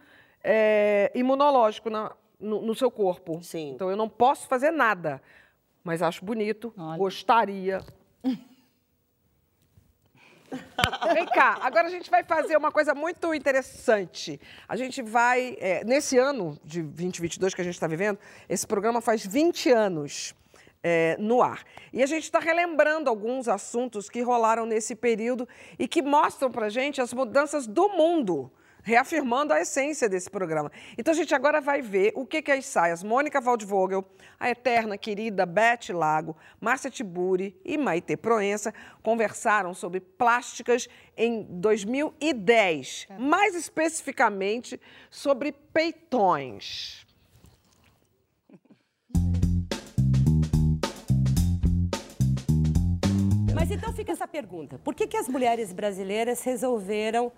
[0.43, 3.41] é, imunológico na- no, no seu corpo.
[3.43, 3.71] Sim.
[3.71, 5.21] Então eu não posso fazer nada,
[5.83, 6.97] mas acho bonito, Olha.
[6.97, 7.83] gostaria.
[11.13, 14.39] Vem cá, agora a gente vai fazer uma coisa muito interessante.
[14.67, 19.01] A gente vai, é, nesse ano de 2022 que a gente está vivendo, esse programa
[19.01, 20.33] faz 20 anos
[20.81, 21.63] é, no ar.
[21.91, 25.47] E a gente está relembrando alguns assuntos que rolaram nesse período
[25.77, 28.49] e que mostram para gente as mudanças do mundo
[28.87, 30.71] reafirmando a essência desse programa.
[30.97, 34.05] Então a gente agora vai ver o que, que as saias Mônica Waldvogel,
[34.39, 38.73] a eterna querida Beth Lago, Márcia Tiburi e Maite Proença
[39.03, 47.05] conversaram sobre plásticas em 2010, mais especificamente sobre peitões.
[53.53, 57.33] Mas então fica essa pergunta: por que, que as mulheres brasileiras resolveram,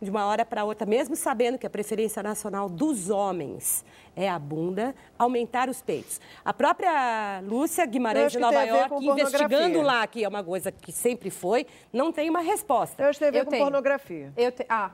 [0.00, 3.84] de uma hora para outra, mesmo sabendo que a preferência nacional dos homens
[4.16, 6.20] é a bunda, aumentar os peitos?
[6.44, 11.30] A própria Lúcia Guimarães de Nova York, investigando lá, que é uma coisa que sempre
[11.30, 13.02] foi, não tem uma resposta.
[13.02, 13.64] Eu acho que tem a ver Eu com tenho.
[13.64, 14.32] pornografia.
[14.36, 14.64] Eu te...
[14.68, 14.90] Ah.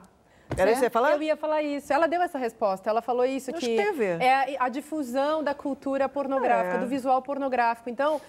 [0.57, 1.11] Era isso que você ia falar?
[1.13, 1.91] Eu ia falar isso.
[1.91, 2.89] Ela deu essa resposta.
[2.89, 4.21] Ela falou isso Acho que ver.
[4.21, 6.79] é a, a difusão da cultura pornográfica, É.
[6.79, 7.89] do visual pornográfico.
[7.89, 8.21] Então,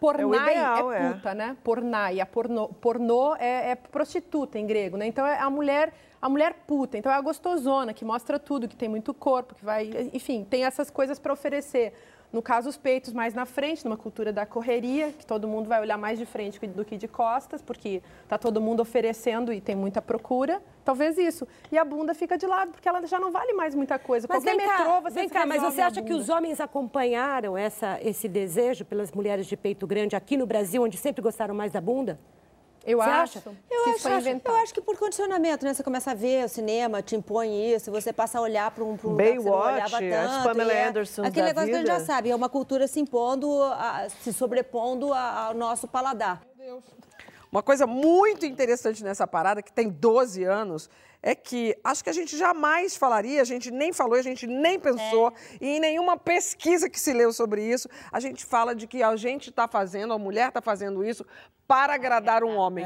[0.00, 1.12] pornai ideal, é é.
[1.12, 1.56] puta, né?
[1.62, 5.06] Pornai, a pornô, pornô é, é prostituta em grego, né?
[5.06, 8.74] Então é a mulher a mulher puta, então é a gostosona que mostra tudo, que
[8.74, 11.92] tem muito corpo, que vai, enfim, tem essas coisas para oferecer.
[12.30, 15.80] No caso, os peitos mais na frente, numa cultura da correria, que todo mundo vai
[15.80, 19.74] olhar mais de frente do que de costas, porque tá todo mundo oferecendo e tem
[19.74, 20.60] muita procura.
[20.84, 21.48] Talvez isso.
[21.72, 24.26] E a bunda fica de lado, porque ela já não vale mais muita coisa.
[24.28, 27.56] Mas Qualquer vem cá, metrô, você vem cá, mas você acha que os homens acompanharam
[27.56, 31.72] essa, esse desejo pelas mulheres de peito grande aqui no Brasil, onde sempre gostaram mais
[31.72, 32.18] da bunda?
[32.90, 33.40] Eu Você acho acha?
[33.40, 34.54] que Eu acho, foi acho- inventado.
[34.54, 35.74] eu acho que por condicionamento, né?
[35.74, 38.96] Você começa a ver o cinema, te impõe isso, você passa a olhar para um,
[38.96, 40.42] pra um lugar que você não olhava as tanto.
[40.44, 42.06] Pamela e é Andersons Aquele da negócio que a gente já vida.
[42.06, 46.40] sabe, é uma cultura se impondo, a- se sobrepondo ao nosso paladar.
[47.52, 50.88] Uma coisa muito interessante nessa parada, que tem 12 anos,
[51.22, 54.78] é que acho que a gente jamais falaria, a gente nem falou, a gente nem
[54.78, 59.02] pensou, e em nenhuma pesquisa que se leu sobre isso, a gente fala de que
[59.02, 61.24] a gente está fazendo, a mulher está fazendo isso
[61.66, 62.84] para agradar um homem.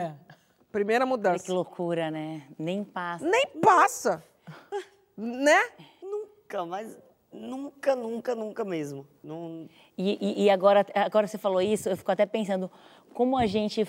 [0.71, 1.45] Primeira Olha mudança.
[1.45, 2.47] que loucura, né?
[2.59, 3.25] Nem passa.
[3.29, 4.25] Nem passa.
[5.17, 5.61] né?
[6.03, 6.97] Nunca, mas
[7.31, 9.07] nunca, nunca, nunca mesmo.
[9.23, 9.69] Não...
[9.97, 12.71] E, e- e agora, agora você falou isso, eu fico até pensando
[13.13, 13.87] como a gente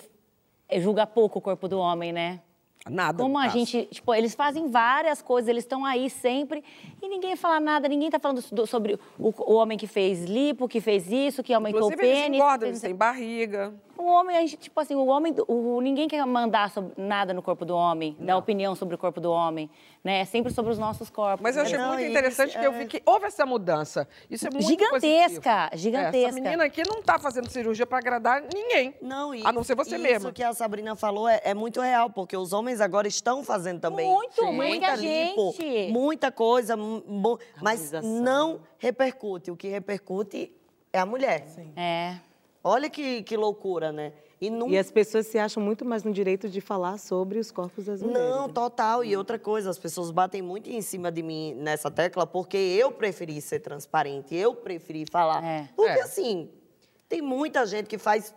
[0.78, 2.42] julga pouco o corpo do homem, né?
[2.90, 3.24] Nada.
[3.24, 3.58] Como a passa.
[3.58, 6.62] gente, tipo, eles fazem várias coisas, eles estão aí sempre
[7.02, 10.68] e ninguém fala nada, ninguém tá falando do- sobre o, o homem que fez lipo,
[10.68, 12.38] que fez isso, que aumentou Inclusive, o eles pênis.
[12.38, 13.74] engordam, fez- eles têm barriga.
[14.04, 17.42] O homem, a gente, tipo assim, o homem, o, ninguém quer mandar sobre, nada no
[17.42, 19.70] corpo do homem, dar opinião sobre o corpo do homem,
[20.04, 20.20] né?
[20.20, 21.42] É sempre sobre os nossos corpos.
[21.42, 22.80] Mas eu achei Não, muito isso, interessante que eu é.
[22.80, 24.06] vi que houve essa mudança.
[24.30, 25.82] Isso é muito Gigantesca, positivo.
[25.82, 26.28] gigantesca.
[26.28, 28.94] Essa menina aqui não está fazendo cirurgia para agradar ninguém.
[29.02, 30.34] Não, e a não ser você isso mesma.
[30.34, 34.06] que a Sabrina falou é, é muito real, porque os homens agora estão fazendo também.
[34.06, 34.52] Muito, Sim.
[34.52, 35.92] muita muita lipo, gente.
[35.94, 36.76] muita coisa,
[37.62, 39.50] mas não repercute.
[39.50, 40.52] O que repercute
[40.92, 41.46] é a mulher.
[41.78, 42.16] É.
[42.64, 44.14] Olha que, que loucura, né?
[44.40, 47.52] E não E as pessoas se acham muito mais no direito de falar sobre os
[47.52, 48.30] corpos das mulheres.
[48.30, 48.54] Não, né?
[48.54, 49.04] total.
[49.04, 52.92] E outra coisa, as pessoas batem muito em cima de mim nessa tecla porque eu
[52.92, 55.44] preferi ser transparente, eu preferi falar.
[55.44, 55.70] É.
[55.76, 56.02] Porque, É.
[56.04, 56.50] assim,
[57.10, 58.34] tem muita gente que faz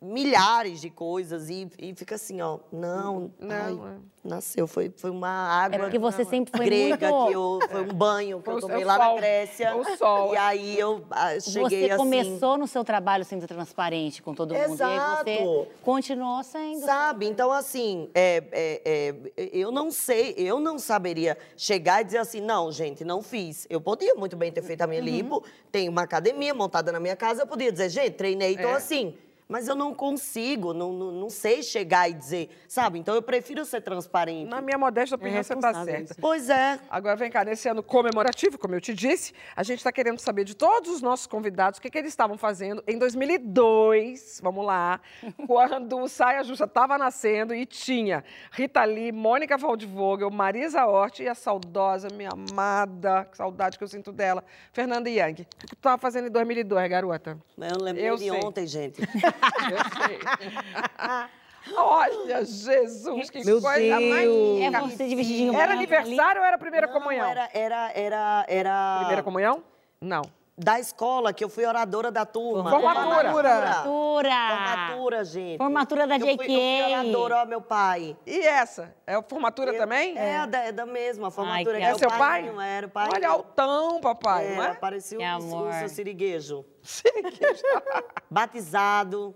[0.00, 3.98] milhares de coisas e, e fica assim, ó, não, Não, ai, é.
[4.28, 7.82] nasceu, foi, foi uma água É porque você sempre foi grega muito- que eu, foi
[7.82, 9.64] um banho que Foi eu o- tomei o lá na sol, Grécia.
[9.68, 10.34] é o sol.
[10.34, 11.96] E aí eu ah, cheguei Você assim...
[11.96, 14.60] começou no seu trabalho sendo transparente com todo mundo.
[14.60, 15.66] E aí você Exato.
[15.82, 16.84] continuou sendo.
[16.84, 17.26] Sabe?
[17.26, 22.40] Então, assim, é, é, é, eu não sei, eu não saberia chegar e dizer assim,
[22.40, 23.66] não, gente, não fiz.
[23.68, 27.16] Eu podia muito bem ter feito a minha lipo, tenho uma academia montada na minha
[27.16, 28.74] casa, eu podia dizer, gente, treinei, então É.
[28.74, 29.14] assim.
[29.48, 32.98] Mas eu não consigo, não, não, não sei chegar e dizer, sabe?
[32.98, 34.46] Então eu prefiro ser transparente.
[34.46, 36.14] Na minha modesta opinião, você está certa.
[36.20, 36.78] Pois é.
[36.90, 40.44] Agora, vem cá, nesse ano comemorativo, como eu te disse, a gente está querendo saber
[40.44, 45.00] de todos os nossos convidados o que, que eles estavam fazendo em 2002, vamos lá,
[45.46, 51.28] quando o Saia Justa estava nascendo e tinha Rita Lee, Mônica Waldvogel, Marisa Hort e
[51.28, 55.32] a saudosa, minha amada, que saudade que eu sinto dela, Fernanda Young.
[55.32, 57.38] O que tu estava fazendo em 2002, garota?
[57.56, 58.40] Eu lembrei Eu de sei.
[58.44, 59.00] ontem, gente.
[59.70, 61.74] Eu sei.
[61.76, 64.10] Olha, Jesus, que Meu coisa Deus.
[64.10, 64.28] mais...
[64.74, 65.94] É você de vestidinho Era branco ali.
[65.96, 67.26] aniversário ou era primeira Não, comunhão?
[67.26, 68.96] Era, era, era, era...
[69.00, 69.62] Primeira comunhão?
[70.00, 70.22] Não.
[70.60, 72.68] Da escola, que eu fui oradora da turma.
[72.68, 73.30] Formatura.
[73.30, 73.84] Formatura.
[73.84, 75.58] Formatura, gente.
[75.58, 76.82] Formatura da Eu fui, eu fui JK.
[76.92, 78.16] oradora, ó, meu pai.
[78.26, 78.92] E essa?
[79.06, 80.18] É a formatura Eu- também?
[80.18, 81.74] É, da, é da mesma, a formatura.
[81.76, 82.42] que que É o seu pai?
[82.42, 83.08] padrinho Era o pai.
[83.14, 84.76] Olha, altão, papai, não Era, é?
[84.76, 85.68] parecia o, amor.
[85.68, 86.64] o seu siriguejo.
[88.30, 89.34] Batizado.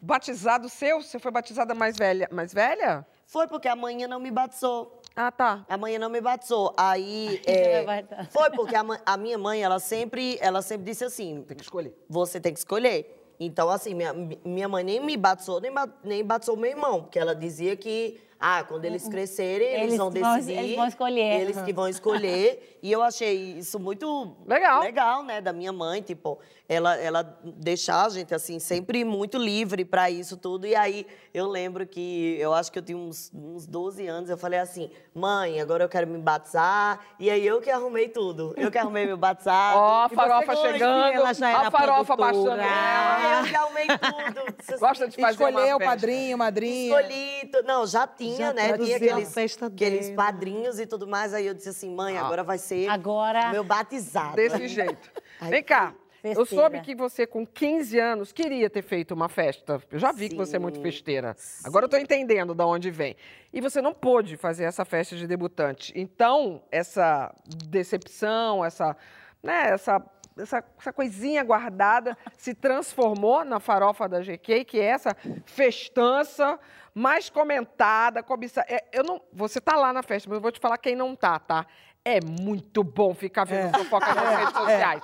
[0.00, 1.02] Batizado seu?
[1.02, 2.28] Você foi batizada mais velha?
[2.32, 3.06] Mais velha?
[3.26, 5.00] Foi porque a manhã não me batizou.
[5.14, 5.64] Ah, tá.
[5.68, 6.72] A mãe não me batizou.
[6.76, 7.40] Aí.
[7.46, 7.54] Ai,
[7.98, 8.26] é, dar.
[8.30, 11.62] foi porque a, mãe- a minha mãe, ela sempre, ela sempre disse assim: Tem que
[11.62, 11.94] escolher.
[12.08, 13.16] você tem que escolher.
[13.38, 14.12] Então, assim, minha,
[14.44, 15.72] minha mãe nem me batizou, nem,
[16.04, 20.10] nem batizou meu irmão, porque ela dizia que, ah, quando eles crescerem, eles, Eles vão
[20.10, 20.58] vão- decidir.
[20.58, 21.40] eles vão escolher.
[21.40, 22.78] Eles que vão escolher.
[22.82, 24.80] E eu achei isso muito Legal.
[24.80, 26.38] legal, né, da minha mãe, tipo,
[26.68, 30.66] ela, ela deixar a gente, assim, sempre muito livre para isso tudo.
[30.66, 34.38] E aí, eu lembro que, eu acho que eu tinha uns, uns 12 anos, eu
[34.38, 37.00] falei assim, mãe, agora eu quero me batizar.
[37.18, 38.54] E aí, eu que arrumei tudo.
[38.56, 39.78] Eu que arrumei meu batizado.
[39.80, 42.62] Ó, a você farofa chegando, ela já era a farofa baixando produtora.
[42.62, 44.78] É, eu que arrumei tudo.
[44.78, 47.00] Gosta de fazer Escolher uma o padrinho, madrinha.
[47.00, 48.78] Escolhi, não, já tinha, Já né?
[48.78, 51.34] Tinha aqueles, a aqueles padrinhos e tudo mais.
[51.34, 54.36] Aí eu disse assim, mãe, agora vai ser Agora- meu batizado.
[54.36, 55.10] Desse jeito.
[55.40, 55.94] Aí Vem cá.
[56.22, 56.62] Eu Festeira.
[56.64, 59.82] soube que você, com 15 anos, queria ter feito uma festa.
[59.90, 61.34] Eu já vi que você é muito festeira.
[61.64, 63.16] Agora eu tô entendendo de onde vem.
[63.50, 65.94] E você não pôde fazer essa festa de debutante.
[65.96, 67.34] Então, essa
[67.66, 68.94] decepção, essa,
[69.42, 70.04] né, essa,
[70.36, 76.58] essa, essa coisinha guardada se transformou na farofa da GK, que é essa festança
[76.94, 78.66] mais comentada, cobiçada.
[78.68, 81.16] É, eu não, você tá lá na festa, mas eu vou te falar quem não
[81.16, 81.66] tá, tá?
[82.02, 85.02] É muito bom ficar vendo fofoca nas redes sociais.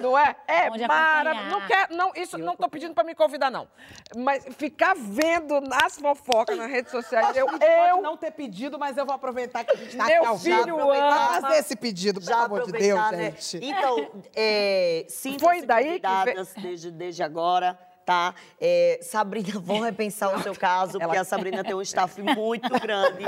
[0.00, 0.34] Não é?
[0.48, 1.50] É maravilhoso.
[1.50, 3.68] Não quer, não, isso não tô pedindo para me convidar não.
[4.16, 9.04] Mas ficar vendo as fofocas nas redes sociais, eu, eu não ter pedido, mas eu
[9.04, 11.40] vou aproveitar que a gente tá Meu aqui ao filho ama.
[11.42, 13.34] Fazer esse pedido, pelo amor de Deus, né?
[13.38, 13.62] gente.
[13.62, 15.06] Então, é,
[15.38, 17.78] Foi daí que convidadas desde, desde agora.
[18.10, 18.34] Tá?
[18.60, 23.24] É, Sabrina, vão repensar o seu caso, porque a Sabrina tem um staff muito grande.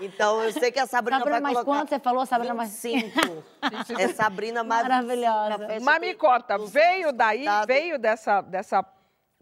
[0.00, 1.80] Então, eu sei que a Sabrina, Sabrina vai mais colocar...
[1.80, 1.88] quanto?
[1.90, 3.44] Você falou, Sabrina mais- 25.
[3.96, 4.88] é Sabrina mais...
[4.88, 5.78] Maravilhosa.
[5.80, 8.84] Mas me conta, veio daí, veio dessa, dessa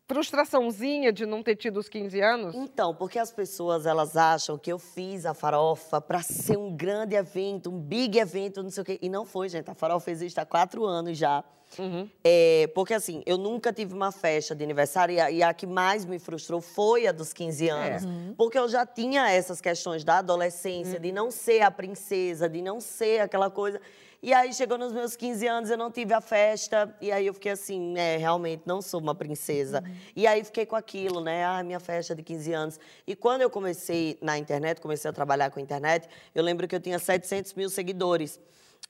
[0.06, 2.54] frustraçãozinha de não ter tido os 15 anos?
[2.54, 7.16] Então, porque as pessoas elas acham que eu fiz a farofa para ser um grande
[7.16, 8.98] evento, um big evento, não sei o quê.
[9.00, 9.70] E não foi, gente.
[9.70, 11.42] A farofa existe há quatro anos já.
[12.24, 15.66] É, porque assim, eu nunca tive uma festa de aniversário e a, e a que
[15.66, 18.02] mais me frustrou foi a dos 15 anos.
[18.36, 22.80] Porque eu já tinha essas questões da adolescência, de não ser a princesa, de não
[22.80, 23.80] ser aquela coisa.
[24.22, 26.92] E aí chegou nos meus 15 anos, eu não tive a festa.
[27.00, 29.84] E aí eu fiquei assim, né, realmente não sou uma princesa.
[30.16, 31.44] E aí fiquei com aquilo, né?
[31.44, 32.80] Ah, minha festa de 15 anos.
[33.06, 36.74] E quando eu comecei na internet, comecei a trabalhar com a internet, eu lembro que
[36.74, 38.40] eu tinha 700 mil seguidores.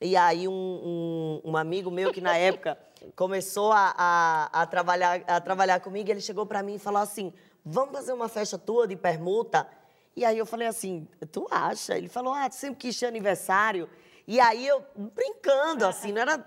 [0.01, 2.79] E aí um, um, um amigo meu que na época
[3.15, 7.33] começou a, a, a trabalhar, a trabalhar comigo, ele chegou para mim e falou assim,
[7.65, 9.67] vamos fazer uma festa tua de permuta?
[10.15, 11.97] E aí eu falei assim, tu acha?
[11.97, 13.89] Ele falou, ah, sempre quis ter aniversário.
[14.27, 16.45] E aí eu, brincando, assim, não era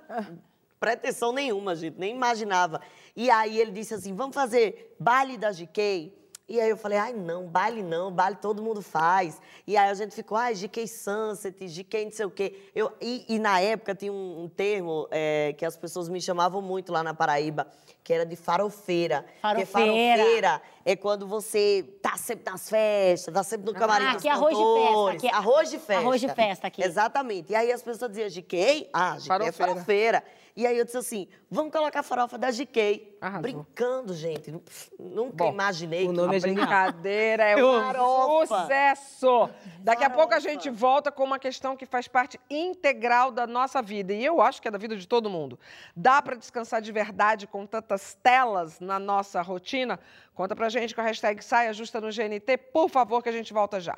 [0.80, 2.82] pretensão nenhuma, gente, nem imaginava.
[3.16, 6.14] E aí ele disse assim, vamos fazer baile da GK?
[6.50, 9.40] E aí eu falei, ai não, baile não, baile todo mundo faz.
[9.68, 12.72] E aí a gente ficou, ai, GK Sunset, GK não sei o quê.
[12.74, 16.60] Eu, e, e na época tinha um, um termo é, que as pessoas me chamavam
[16.60, 17.68] muito lá na Paraíba,
[18.10, 19.22] que era de farofeira.
[19.40, 20.18] Porque Farofeira.
[20.24, 24.28] farofeira é quando você tá sempre nas festas, tá sempre no camarim Ah, dos aqui
[24.28, 25.16] é arroz de festa, cantores.
[25.18, 25.96] aqui é- Arroz de festa.
[26.02, 26.84] arroz de festa aqui.
[26.84, 27.52] Exatamente.
[27.52, 29.54] E aí as pessoas diziam GK, ah, GK é Farofeira.
[29.74, 30.24] farofeira.
[30.56, 33.16] E aí eu disse assim, vamos colocar a farofa da GK.
[33.22, 33.42] Arrasou.
[33.44, 34.52] Brincando, gente.
[35.00, 36.40] Nunca Bom, imaginei o que nome uma é.
[36.40, 38.46] Brincadeira, é um amo.
[38.48, 39.50] sucesso.
[39.80, 40.50] Daqui a pouco a Farofa.
[40.50, 44.12] gente volta com uma questão que faz parte integral da nossa vida.
[44.14, 45.58] E eu acho que é da vida de todo mundo.
[45.96, 47.66] Dá para descansar de verdade com
[48.00, 50.00] tantas telas na nossa rotina?
[50.34, 53.54] Conta pra gente com a hashtag Saia Justa no GNT, por favor, que a gente
[53.54, 53.98] volta já.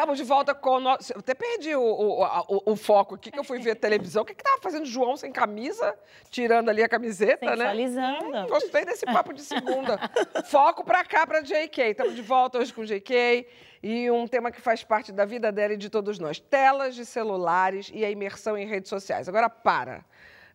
[0.00, 1.12] Estamos de volta com o nosso.
[1.12, 4.22] Eu até perdi o, o, o- o foco aqui, que eu fui ver televisão.
[4.22, 5.94] O que estava fazendo João sem camisa,
[6.30, 7.56] tirando ali a camiseta, né?
[7.56, 8.48] Sensualizando.
[8.48, 9.98] Gostei desse papo de segunda.
[10.46, 11.82] Foco pra cá, pra JK.
[11.90, 13.46] Estamos de volta hoje com JK
[13.82, 17.04] e um tema que faz parte da vida dela e de todos nós: telas de
[17.04, 19.28] celulares e a imersão em redes sociais.
[19.28, 20.02] Agora, para.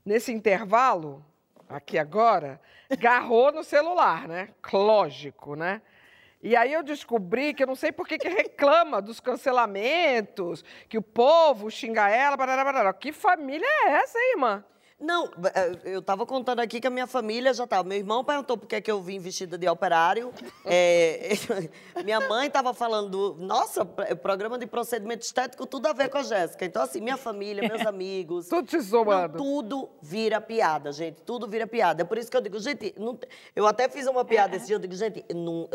[0.03, 1.23] Nesse intervalo,
[1.69, 2.60] aqui agora,
[2.97, 4.49] garrou no celular, né?
[4.73, 5.84] Lógico, né?
[6.45, 11.01] E aí eu descobri que eu não sei por que reclama dos cancelamentos, que o
[11.01, 12.93] povo xinga ela, barará, barará.
[12.93, 14.63] Que família é essa, hein, irmã?
[14.97, 17.84] Não, eh, eu tava contando aqui que a minha família já tava.
[17.88, 20.31] Meu irmão perguntou por que, que eu vim vestida de operário.
[20.67, 21.29] É,
[22.03, 26.23] minha mãe tava falando, nossa, pr- programa de procedimento estético, tudo a ver com a
[26.23, 26.65] Jéssica.
[26.65, 28.47] Então, assim, minha família, meus amigos.
[28.47, 29.38] Tudo Não, zoando.
[29.38, 31.21] tudo vira piada, gente.
[31.21, 32.01] Tudo vira piada.
[32.01, 33.15] É por isso que eu digo, gente, não
[33.55, 35.23] eu até fiz uma piada esse dia, eu digo, gente,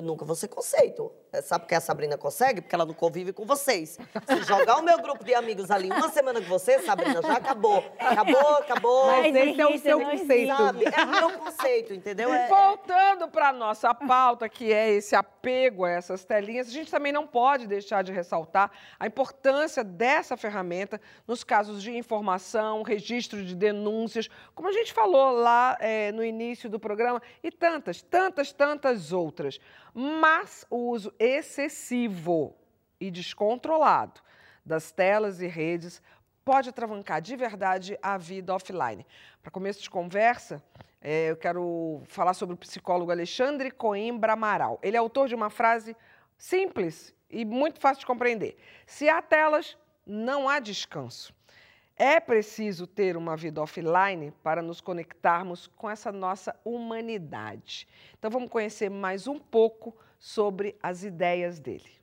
[0.02, 1.12] nunca vou ser conceito.
[1.33, 2.61] É, Sabe por que a Sabrina consegue?
[2.61, 3.96] Porque ela não convive com vocês.
[4.26, 7.85] Se jogar o meu grupo de amigos ali uma semana com você, Sabrina, já acabou.
[8.00, 9.09] Acabou, acabou.
[9.10, 10.56] Mas esse é o seu conceito.
[10.56, 10.84] Sabe?
[10.84, 12.32] É o meu conceito, entendeu?
[12.32, 17.12] É- Voltando para nossa pauta, que é esse apego a essas telinhas, a gente também
[17.12, 23.54] não pode deixar de ressaltar a importância dessa ferramenta nos casos de informação, registro de
[23.54, 29.12] denúncias, como a gente falou lá eh, no início do programa, e tantas, tantas, tantas
[29.12, 29.58] outras.
[29.94, 32.54] Mas o uso excessivo
[33.00, 34.20] e descontrolado
[34.64, 36.02] das telas e redes
[36.50, 39.06] pode atravancar de verdade a vida offline.
[39.40, 40.60] Para começo de conversa,
[41.00, 44.76] eh, eu quero falar sobre o psicólogo Alexandre Coimbra Amaral.
[44.82, 45.96] Ele é autor de uma frase
[46.36, 48.56] simples e muito fácil de compreender.
[48.84, 51.32] Se há telas, não há descanso.
[51.96, 57.86] É preciso ter uma vida offline para nos conectarmos com essa nossa humanidade.
[58.18, 61.99] Então vamos conhecer mais um pouco sobre as ideias dele.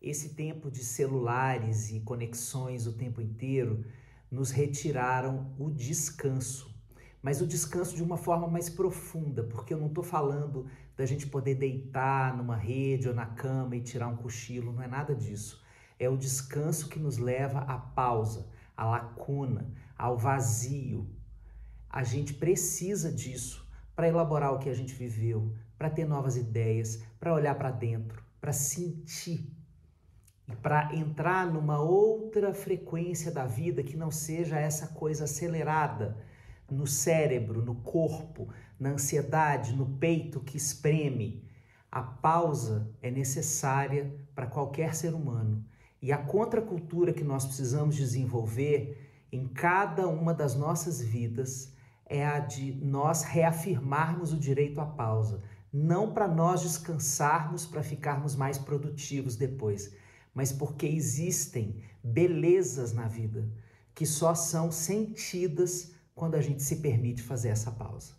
[0.00, 3.84] Esse tempo de celulares e conexões o tempo inteiro
[4.30, 6.74] nos retiraram o descanso.
[7.20, 11.26] Mas o descanso de uma forma mais profunda, porque eu não estou falando da gente
[11.26, 15.62] poder deitar numa rede ou na cama e tirar um cochilo, não é nada disso.
[15.98, 21.10] É o descanso que nos leva à pausa, à lacuna, ao vazio.
[21.90, 27.02] A gente precisa disso para elaborar o que a gente viveu, para ter novas ideias,
[27.18, 29.59] para olhar para dentro, para sentir
[30.56, 36.16] para entrar numa outra frequência da vida que não seja essa coisa acelerada
[36.70, 41.44] no cérebro, no corpo, na ansiedade, no peito que espreme.
[41.90, 45.64] A pausa é necessária para qualquer ser humano.
[46.00, 51.74] E a contracultura que nós precisamos desenvolver em cada uma das nossas vidas
[52.06, 58.34] é a de nós reafirmarmos o direito à pausa, não para nós descansarmos para ficarmos
[58.34, 59.94] mais produtivos depois,
[60.34, 63.48] mas porque existem belezas na vida
[63.94, 68.14] que só são sentidas quando a gente se permite fazer essa pausa.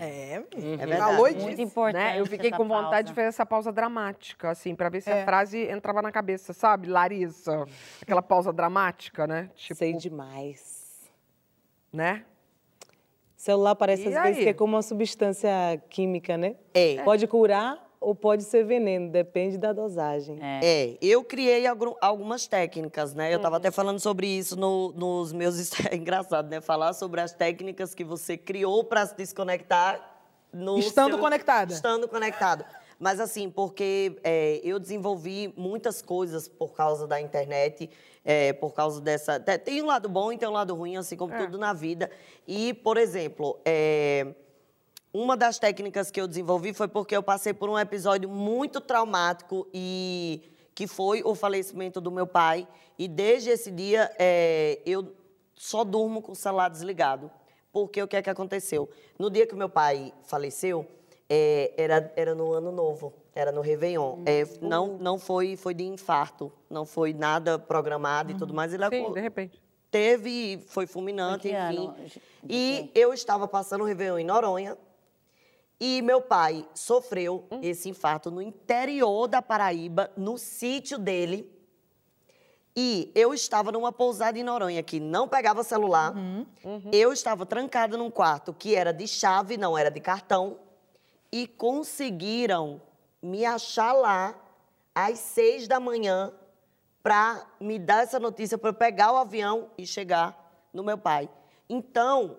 [0.00, 1.38] É, É falou verdade.
[1.38, 1.62] e Muito disse.
[1.62, 1.94] importante.
[2.02, 2.20] Né?
[2.20, 3.02] Eu fiquei essa com vontade pausa.
[3.04, 5.22] de fazer essa pausa dramática, assim, pra ver se É.
[5.22, 6.88] a frase entrava na cabeça, sabe?
[6.88, 7.64] Larissa.
[8.02, 9.48] Aquela pausa dramática, né?
[9.54, 11.08] Tipo, Sei demais.
[11.92, 12.24] né?
[13.36, 14.44] Celular parece E às vezes aí?
[14.44, 15.48] que é como uma substância
[15.88, 16.56] química, né?
[16.74, 17.00] É.
[17.04, 20.38] Pode curar ou pode ser veneno, depende da dosagem.
[20.40, 23.32] É, eu criei algum- algumas técnicas, né?
[23.32, 25.56] Eu estava até falando sobre isso no- nos meus.
[25.92, 26.60] É engraçado, né?
[26.60, 30.18] Falar sobre as técnicas que você criou para se desconectar.
[30.52, 31.72] No Estando seu- conectada.
[31.72, 32.64] Estando conectado.
[32.96, 37.90] Mas assim, porque é, eu desenvolvi muitas coisas por causa da internet,
[38.24, 39.40] é, por causa dessa.
[39.40, 42.08] te- Tem um lado bom e tem um lado ruim, assim como tudo na vida.
[42.46, 44.28] E, por exemplo, é,
[45.16, 49.66] uma das técnicas que eu desenvolvi foi porque eu passei por um episódio muito traumático
[49.72, 50.42] e
[50.74, 52.68] que foi o falecimento do meu pai.
[52.98, 55.10] E desde esse dia é, eu
[55.54, 57.30] só durmo com o celular desligado.
[57.72, 58.90] Porque o que é que aconteceu?
[59.18, 60.86] No dia que meu pai faleceu,
[61.30, 64.22] é, era, era no ano novo, era no Réveillon.
[64.26, 68.74] É, não, não foi, foi de infarto, não foi nada programado e tudo mais.
[68.74, 69.62] Ele Sim, de repente.
[69.90, 71.56] teve, foi fulminante, enfim.
[71.56, 71.94] ano?
[72.46, 74.76] E eu estava passando o Réveillon em Noronha
[75.80, 81.52] e meu pai sofreu esse infarto no interior da Paraíba, no sítio dele.
[82.74, 86.14] E eu estava numa pousada em Noronha que não pegava celular.
[86.92, 90.58] Eu estava trancada num quarto que era de chave, não era de cartão.
[91.32, 92.80] E conseguiram
[93.22, 94.34] me achar lá
[94.94, 96.32] às seis da manhã
[97.02, 101.28] para me dar essa notícia para eu pegar o avião e chegar no meu pai.
[101.68, 102.36] Então,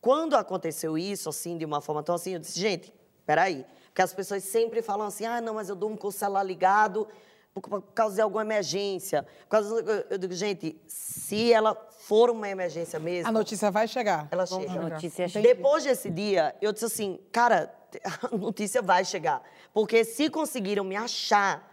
[0.00, 2.92] quando aconteceu isso, assim, de uma forma tão assim, eu disse, gente,
[3.26, 3.64] peraí.
[3.86, 7.06] Porque as pessoas sempre falam assim, ah, não, mas eu durmo com o celular ligado
[7.52, 9.24] por, por causa de alguma emergência.
[9.42, 14.28] Por causa, eu digo, gente, se ela for uma emergência mesmo, A notícia vai chegar.
[14.30, 14.70] ela chega.
[14.72, 15.46] A notícia chega.
[15.46, 17.74] Depois desse dia, eu disse assim, cara,
[18.32, 19.42] a notícia vai chegar.
[19.72, 21.68] Porque se conseguiram me achar,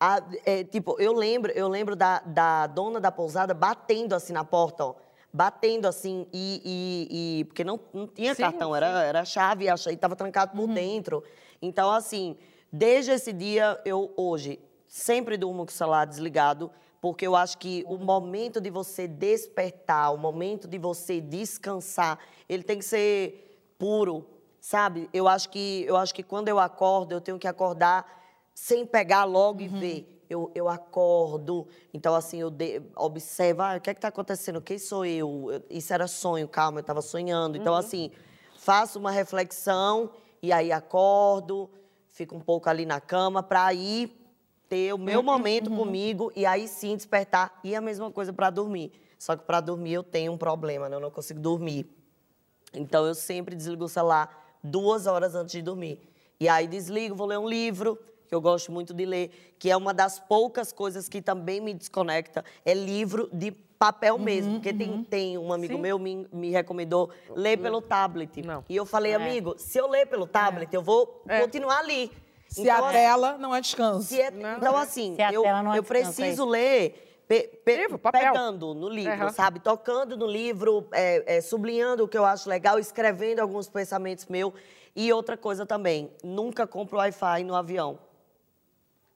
[0.00, 4.44] a- é, tipo, eu lembro, eu lembro da, da dona da pousada batendo assim na
[4.44, 4.94] porta, ó.
[5.38, 6.60] Batendo assim, e.
[6.64, 10.66] e- e- porque não, não tinha Sim, cartão, era, era chave, e estava trancado por
[10.66, 11.22] dentro.
[11.62, 12.36] Então, assim,
[12.72, 14.58] desde esse dia, eu hoje
[14.88, 20.12] sempre durmo com o celular desligado, porque eu acho que o momento de você despertar,
[20.12, 22.18] o momento de você descansar,
[22.48, 24.26] ele tem que ser puro,
[24.60, 25.08] sabe?
[25.12, 28.04] Eu acho que eu acho que quando eu acordo, eu tenho que acordar
[28.52, 30.17] sem pegar logo e ver.
[30.28, 34.60] Eu, eu acordo, então assim, eu de, observo, ah, o que é que está acontecendo?
[34.60, 35.50] Quem sou eu?
[35.50, 37.56] Eu- Isso era sonho, calma, eu estava sonhando.
[37.56, 38.10] Então, assim,
[38.58, 40.10] faço uma reflexão
[40.42, 41.70] e aí acordo,
[42.08, 44.14] fico um pouco ali na cama para aí
[44.68, 47.58] ter o meu momento comigo e aí sim despertar.
[47.64, 48.92] E a mesma coisa para dormir.
[49.18, 50.96] Só que para dormir eu tenho um problema, né?
[50.96, 51.90] Eu não consigo dormir.
[52.74, 55.98] Então eu sempre desligo o celular duas horas antes de dormir.
[56.38, 57.98] E aí desligo, vou ler um livro,
[58.28, 61.72] que eu gosto muito de ler, que é uma das poucas coisas que também me
[61.72, 64.54] desconecta, é livro de papel mesmo.
[64.54, 68.42] Porque tem, tem um amigo meu me, me recomendou ler pelo tablet.
[68.42, 68.64] Não.
[68.68, 71.40] E eu falei, amigo, se eu ler pelo tablet, eu vou É.
[71.40, 72.12] continuar ali.
[72.48, 74.02] Se Então, a assim, tela não é descanso.
[74.08, 78.20] se é- então, assim, eu, não é eu preciso é ler pe- pe- Livro, papel.
[78.32, 79.32] pegando no livro, Aham.
[79.32, 79.60] sabe?
[79.60, 84.52] Tocando no livro, é, é, sublinhando o que eu acho legal, escrevendo alguns pensamentos meus.
[84.96, 87.98] E outra coisa também, nunca compro Wi-Fi no avião.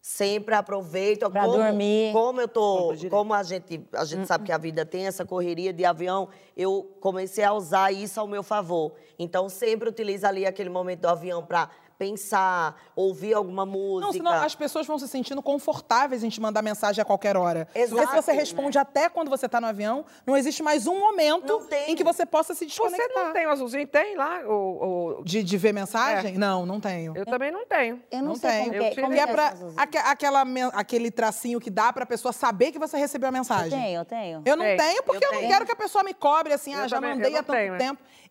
[0.02, 1.30] Sempre aproveito.
[1.30, 2.12] Pra como, dormir.
[2.12, 2.92] Como eu tô.
[3.08, 6.92] Como a gente, a gente sabe que a vida tem essa correria de avião, eu
[7.00, 8.94] comecei a usar isso ao meu favor.
[9.16, 11.70] Então, sempre utilizo ali aquele momento do avião para
[12.06, 14.06] pensar, ouvir alguma música.
[14.06, 17.68] Não, senão as pessoas vão se sentindo confortáveis em te mandar mensagem a qualquer hora.
[17.74, 17.94] Exato.
[17.96, 21.60] Porque se você responde até quando você tá no avião, não existe mais um momento
[21.70, 23.24] Não em que você possa se Você desconectar.
[23.26, 23.86] não tem o azulzinho?
[23.86, 24.40] Tem lá?
[24.46, 26.36] O, o- De, de ver mensagem?
[26.36, 27.16] Não, não tenho.
[27.16, 28.02] Eu também não tenho.
[28.10, 28.64] Eu não, Não sei tem.
[28.64, 29.02] como Eu que é.
[29.02, 30.42] Como é que pra aque- aquela,
[30.74, 33.70] aquele tracinho que dá pra pessoa saber que você recebeu a Eu mensagem.
[33.70, 34.42] tenho, eu tenho.
[34.44, 34.76] Eu não Tem.
[34.76, 35.52] tenho, porque Eu eu, não tenho.
[35.52, 37.42] quero que a pessoa me cobre assim, Eu ah, já também- eu mandei não há
[37.42, 37.78] tanto tenho, é.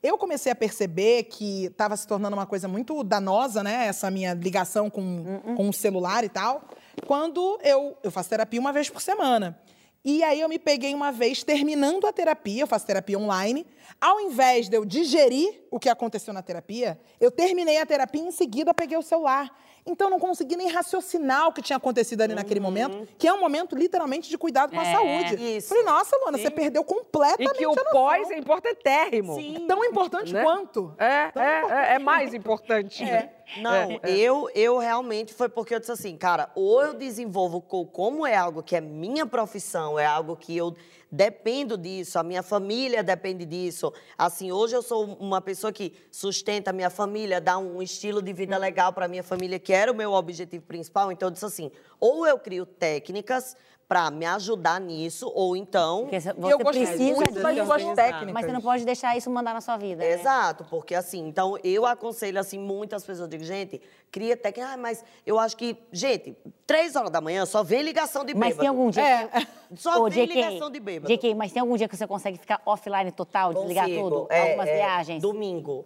[0.03, 3.85] Eu comecei a perceber que estava se tornando uma coisa muito danosa, né?
[3.85, 6.67] Essa minha ligação com, com o celular e tal.
[7.05, 9.59] Quando eu, eu faço terapia uma vez por semana.
[10.03, 13.67] E aí eu me peguei uma vez terminando a terapia, eu faço terapia online.
[13.99, 18.27] Ao invés de eu digerir o que aconteceu na terapia, eu terminei a terapia e
[18.27, 19.55] em seguida peguei o celular.
[19.85, 23.33] Então eu não consegui nem raciocinar o que tinha acontecido ali naquele momento, que é
[23.33, 25.57] um momento literalmente de cuidado com a É, saúde.
[25.57, 25.69] isso.
[25.69, 27.91] Falei, nossa, Luana, você perdeu E completamente que o a noção.
[27.91, 29.39] pós é importantérrimo.
[29.39, 30.43] É tão importante Né?
[30.43, 30.93] quanto.
[30.99, 33.03] É, é, é, é mais importante.
[33.03, 33.31] É.
[33.57, 37.85] Não, É, eu, eu realmente foi porque eu disse assim, cara, ou eu desenvolvo co-
[37.85, 40.73] como é algo que é minha profissão, é algo que eu
[41.11, 43.91] dependo disso, a minha família depende disso.
[44.17, 48.31] Assim, hoje eu sou uma pessoa que sustenta a minha família, dá um estilo de
[48.31, 51.11] vida legal para minha família, que era o meu objetivo principal.
[51.11, 53.57] Então eu disse assim, ou eu crio técnicas
[53.91, 58.31] para me ajudar nisso, ou então Porque você eu precisa muito disso, suas técnicas.
[58.33, 59.97] mas você não pode deixar isso mandar na sua vida.
[60.01, 60.13] né?
[60.13, 65.03] Exato, porque assim, então eu aconselho assim muitas pessoas, digo, gente, cria técnica, ah, mas
[65.25, 68.49] eu acho que, gente, três horas da manhã só vem ligação de bêbado.
[68.51, 69.03] Mas tem algum dia.
[69.03, 69.27] É.
[69.27, 71.13] que- Só Ô, vem JK, ligação de bêbado.
[71.13, 74.09] JK, mas tem algum dia que você consegue ficar offline total, desligar Consigo.
[74.09, 74.27] tudo?
[74.29, 75.21] É, Algumas é, viagens?
[75.21, 75.85] Domingo.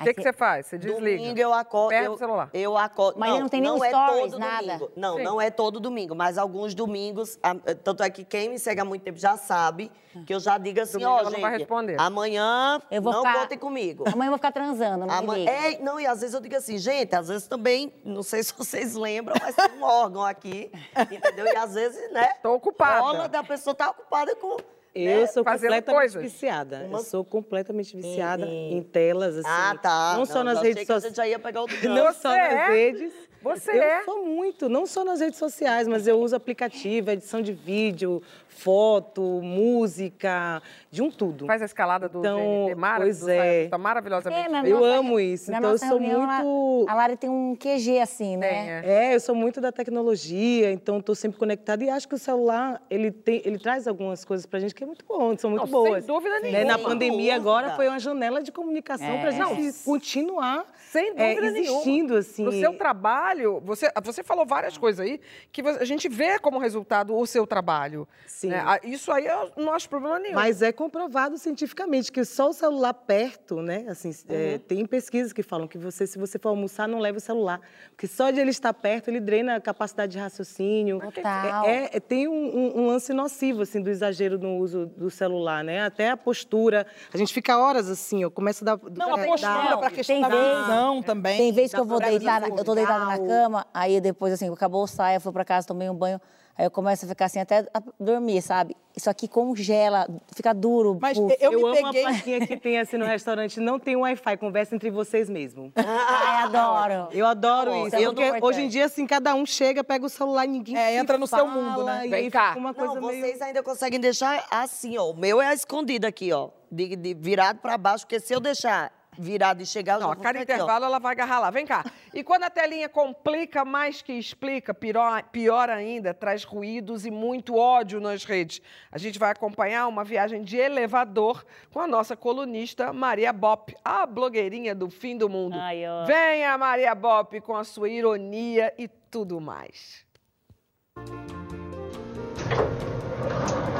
[0.00, 0.66] O que, que você faz?
[0.66, 1.18] Você desliga.
[1.18, 1.88] Domingo eu acordo.
[1.90, 2.50] Perde eu, o celular.
[2.54, 3.18] Eu acordo.
[3.20, 4.62] Mas não tem nenhum é stories, todo nada?
[4.66, 4.90] domingo.
[4.96, 5.22] Não, Sim.
[5.22, 7.38] não é todo domingo, mas alguns domingos.
[7.84, 9.90] Tanto é que quem me segue há muito tempo já sabe
[10.26, 12.00] que eu já digo assim, ó, ela não vai responder.
[12.00, 14.04] amanhã Eu vou não ficar- contem comigo.
[14.12, 15.50] Amanhã eu vou ficar transando, não me Ama- liga.
[15.50, 18.52] É, não, e às vezes eu digo assim, gente, às vezes também, não sei se
[18.56, 20.70] vocês lembram, mas tem um órgão aqui,
[21.10, 21.46] entendeu?
[21.46, 22.32] E às vezes, né?
[22.42, 23.00] Tô ocupada.
[23.00, 24.56] Rola da pessoa tá ocupada com.
[24.94, 26.22] Eu sou fazendo completamente coisas.
[26.32, 26.84] viciada.
[26.88, 29.48] Uma- Eu sou completamente viciada em, telas, assim.
[29.48, 30.14] Ah, tá.
[30.16, 31.14] Não, só nas redes sociais.
[31.14, 32.68] já ia pegar outro Não só nas é?
[32.72, 33.12] redes.
[33.42, 34.02] Você eu é?
[34.04, 39.22] sou muito, não só nas redes sociais, mas eu uso aplicativo, edição de vídeo, foto,
[39.42, 41.46] música, de um tudo.
[41.46, 43.60] Faz a escalada do Então, GNT mara, pois do é.
[43.62, 44.46] Justa maravilhosamente.
[44.46, 47.16] É, na Eu nossa- amo isso, na então eu sou reunião, a- muito- A Lari
[47.16, 48.48] tem um QG assim, né?
[48.48, 48.82] Tem, é.
[49.10, 52.82] É, eu sou muito da tecnologia, então estou sempre conectada e acho que o celular
[52.90, 55.66] ele tem, ele traz algumas coisas pra gente que é muito bom, são muito Não,
[55.66, 56.06] sem boas.
[56.06, 56.64] dúvida Né, nenhuma.
[56.72, 61.50] Na Sem pandemia agora foi uma janela de comunicação pra gente continuar Sem é, dúvida
[61.52, 61.58] nenhuma.
[61.78, 62.42] existindo assim.
[62.44, 63.29] No seu trabalho,
[63.62, 65.20] você, você falou várias coisas aí
[65.52, 68.06] que a gente vê como resultado o seu trabalho.
[68.26, 68.48] Sim.
[68.48, 68.62] né?
[68.82, 70.34] Isso aí eu não acho problema nenhum.
[70.34, 73.86] Mas é comprovado cientificamente que só o celular perto, né?
[73.88, 77.20] Assim, é, tem pesquisas que falam que você, se você for almoçar, não leve o
[77.20, 77.60] celular.
[77.90, 81.00] Porque só de ele estar perto, ele drena a capacidade de raciocínio.
[81.00, 81.64] Total.
[81.66, 85.62] É, é- tem um, um- um lance nocivo, assim, do exagero no uso do celular,
[85.62, 85.82] né?
[85.82, 86.86] Até a postura.
[87.12, 88.80] A gente fica horas assim, ó, começa a dar...
[88.96, 91.36] Não, a é, postura para questão tem da vez- visão também.
[91.38, 93.19] Tem vezes que eu vou deitar, eu tô deitada na.
[93.26, 96.20] Cama, aí depois, assim, acabou o saia, fui pra casa, tomei um banho,
[96.56, 98.76] aí eu começo a ficar assim até a dormir, sabe?
[98.96, 100.98] Isso aqui congela, fica duro.
[101.00, 101.34] Mas puf.
[101.40, 102.04] eu, Eu, me amo peguei...
[102.04, 105.72] a plaquinha que tem assim no restaurante, não tem Wi-Fi, conversa entre vocês mesmo.
[105.76, 107.08] Ai, adoro.
[107.12, 108.44] Eu adoro Bom, isso, é muito porque importante.
[108.44, 111.26] hoje em dia, assim, cada um chega, pega o celular e ninguém É, entra no
[111.26, 112.06] seu fala, mundo, né?
[112.06, 112.48] E Vem cá.
[112.48, 113.20] fica uma coisa Não, meio...
[113.24, 115.10] vocês ainda conseguem deixar assim, ó.
[115.10, 116.50] O meu é escondido aqui, ó.
[116.70, 120.16] De, de- virado pra baixo, porque se eu deixar virado e chegar, eu Não, a
[120.16, 121.50] cada ficar aqui, intervalo ela vai agarrar lá.
[121.50, 121.84] Vem cá.
[122.12, 127.56] E quando a telinha complica mais que explica, pior, pior ainda, traz ruídos e muito
[127.56, 128.60] ódio nas redes.
[128.90, 134.06] A gente vai acompanhar uma viagem de elevador com a nossa colunista Maria Bop, a
[134.06, 135.56] blogueirinha do fim do mundo.
[135.58, 136.04] Ai, ó.
[136.04, 140.04] Venha, Maria Bop, com a sua ironia e tudo mais.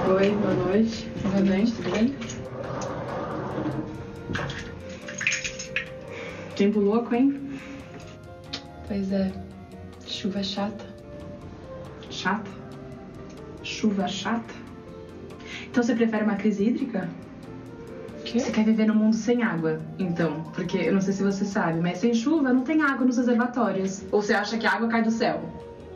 [0.08, 1.08] Oi, boa noite.
[1.22, 2.39] Boa noite, tudo bem?
[6.60, 7.40] Tempo louco, hein?
[8.86, 9.32] Pois é.
[10.06, 10.84] Chuva chata.
[12.10, 12.50] Chata?
[13.62, 14.52] Chuva chata?
[15.70, 17.08] Então você prefere uma crise hídrica?
[18.26, 20.42] Você quer viver num mundo sem água, então?
[20.54, 24.04] Porque eu não sei se você sabe, mas sem chuva não tem água nos reservatórios.
[24.12, 25.42] Ou você acha que a água cai do céu?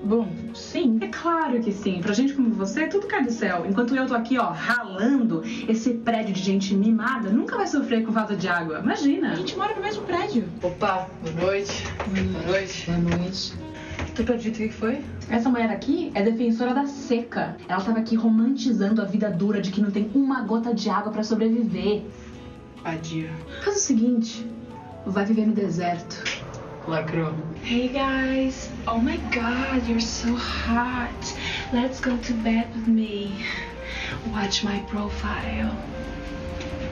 [0.05, 2.01] Bom, sim, é claro que sim.
[2.03, 3.65] Pra gente como você, tudo cai do céu.
[3.67, 8.13] Enquanto eu tô aqui, ó, ralando, esse prédio de gente mimada nunca vai sofrer com
[8.13, 8.81] falta de água.
[8.81, 9.33] Imagina.
[9.33, 10.45] A gente mora no mesmo prédio.
[10.63, 11.85] Opa, boa noite.
[12.07, 12.91] Boa noite.
[12.91, 13.55] Boa noite.
[14.15, 15.01] Tu acredita o que foi?
[15.31, 17.57] Essa mulher aqui é defensora da seca.
[17.67, 21.11] Ela tava aqui romantizando a vida dura de que não tem uma gota de água
[21.11, 22.03] pra sobreviver.
[22.83, 23.31] Vadia.
[23.65, 24.47] Faz o seguinte,
[25.07, 26.23] vai viver no deserto.
[26.87, 27.33] Lacrou.
[27.65, 28.71] Hey guys.
[28.87, 31.35] Oh my god, you're so hot.
[31.73, 33.33] Let's go to bed with me.
[34.31, 35.75] Watch my profile.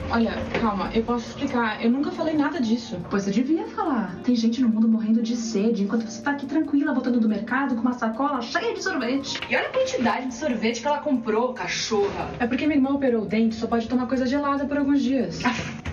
[0.09, 1.83] Olha, calma, eu posso explicar.
[1.83, 2.99] Eu nunca falei nada disso.
[3.11, 4.15] Pois você devia falar.
[4.23, 7.75] Tem gente no mundo morrendo de sede, enquanto você tá aqui tranquila, voltando do mercado
[7.75, 9.39] com uma sacola cheia de sorvete.
[9.47, 12.31] E olha a quantidade de sorvete que ela comprou, cachorra.
[12.39, 15.41] É porque minha irmã operou o dente, só pode tomar coisa gelada por alguns dias.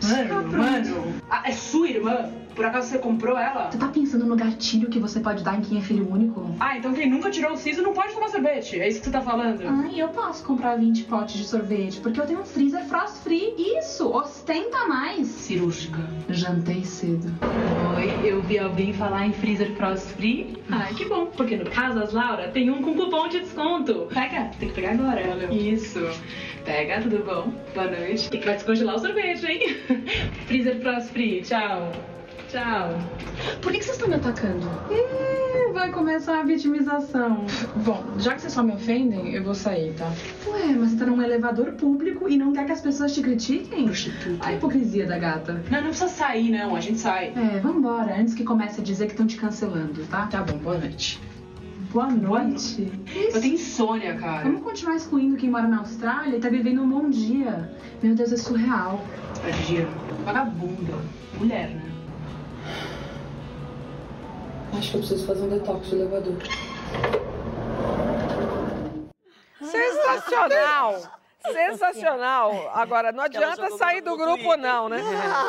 [0.02, 1.14] mano, mano.
[1.44, 2.30] é sua irmã?
[2.60, 3.68] Por acaso você comprou ela?
[3.68, 6.54] Tu tá pensando no gatilho que você pode dar em quem é filho único?
[6.60, 8.78] Ah, então quem nunca tirou o siso não pode tomar sorvete.
[8.78, 9.66] É isso que você tá falando?
[9.66, 13.54] Ai, eu posso comprar 20 potes de sorvete, porque eu tenho um freezer frost free.
[13.56, 15.26] Isso, ostenta mais.
[15.26, 16.00] Cirúrgica.
[16.28, 17.32] Jantei cedo.
[17.96, 20.58] Oi, eu vi alguém falar em freezer frost free.
[20.70, 24.06] Ai, que bom, porque no Casas Laura tem um com cupom de desconto.
[24.12, 25.50] Pega, tem que pegar agora, olha.
[25.50, 26.06] Isso.
[26.66, 27.50] Pega, tudo bom?
[27.72, 28.28] Boa noite.
[28.30, 29.76] E que vai descongelar o sorvete, hein?
[30.46, 31.90] freezer frost free, tchau.
[32.50, 32.98] Tchau.
[33.62, 34.68] Por que, que vocês estão me atacando?
[34.90, 37.46] Ih, vai começar a vitimização.
[37.76, 40.12] Bom, já que vocês só me ofendem, eu vou sair, tá?
[40.48, 43.84] Ué, mas você tá num elevador público e não quer que as pessoas te critiquem?
[43.84, 44.44] Prostituta.
[44.48, 45.62] A hipocrisia da gata.
[45.70, 46.74] Não, não precisa sair, não.
[46.74, 47.32] A gente sai.
[47.36, 50.26] É, vambora, antes que comece a dizer que estão te cancelando, tá?
[50.26, 51.20] Tá bom, boa noite.
[51.92, 52.90] Boa noite?
[53.32, 54.42] Eu tenho insônia, cara.
[54.42, 57.70] Vamos continuar excluindo quem mora na Austrália e tá vivendo um bom dia.
[58.02, 59.04] Meu Deus, é surreal.
[59.46, 59.86] É dia.
[60.24, 60.94] Vagabunda.
[61.38, 61.90] Mulher, né?
[64.76, 66.36] Acho que eu preciso fazer um detox de elevador.
[69.60, 71.20] Sensacional!
[71.52, 72.70] Sensacional!
[72.74, 74.58] Agora, não adianta sair do grupo, Twitter.
[74.58, 75.00] não, né?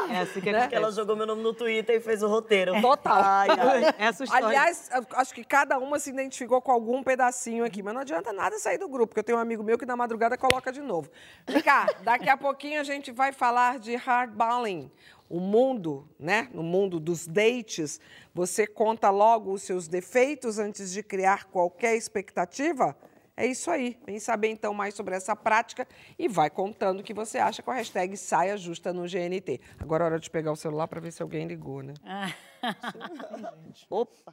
[0.09, 2.82] Essa que é porque ela jogou meu nome no Twitter e fez o roteiro.
[2.82, 3.22] Total.
[3.22, 3.95] Ai, ai.
[3.97, 4.47] Essa história.
[4.47, 8.57] Aliás, acho que cada uma se identificou com algum pedacinho aqui, mas não adianta nada
[8.57, 11.09] sair do grupo, porque eu tenho um amigo meu que na madrugada coloca de novo.
[11.45, 14.89] Vem cá, daqui a pouquinho a gente vai falar de hardballing.
[15.32, 16.49] O mundo, né?
[16.53, 18.01] No mundo dos dates,
[18.34, 22.93] você conta logo os seus defeitos antes de criar qualquer expectativa?
[23.38, 23.97] É isso aí.
[24.05, 25.88] Vem saber então mais sobre essa prática
[26.19, 29.61] e vai contando o que você acha com a hashtag Saia Justa no GNT.
[29.79, 31.93] Agora é hora de pegar o celular para ver se alguém ligou, né?
[33.89, 34.32] Opa.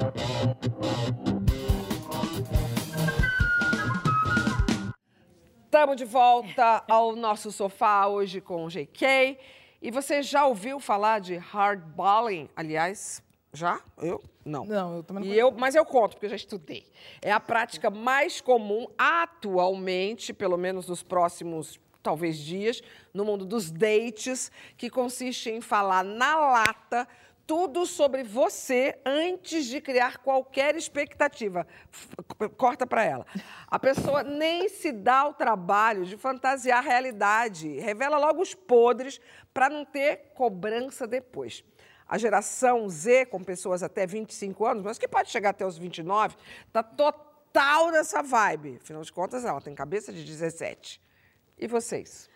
[5.64, 9.38] Estamos de volta ao nosso sofá hoje com o GK.
[9.80, 12.48] E você já ouviu falar de hardballing?
[12.56, 13.22] Aliás,
[13.52, 13.80] já?
[13.98, 14.20] Eu?
[14.44, 14.64] Não.
[14.64, 16.84] Não, eu também não E eu, mas eu conto, porque eu já estudei.
[17.22, 22.82] É a prática mais comum atualmente, pelo menos nos próximos, talvez, dias,
[23.14, 27.06] no mundo dos dates, que consiste em falar na lata
[27.48, 31.66] tudo sobre você antes de criar qualquer expectativa.
[32.58, 33.26] Corta para ela.
[33.66, 39.18] A pessoa nem se dá o trabalho de fantasiar a realidade, revela logo os podres
[39.54, 41.64] para não ter cobrança depois.
[42.06, 46.36] A geração Z, com pessoas até 25 anos, mas que pode chegar até os 29,
[46.66, 48.78] está total nessa vibe.
[48.82, 51.00] Afinal de contas, ela tem cabeça de 17.
[51.56, 52.28] E vocês?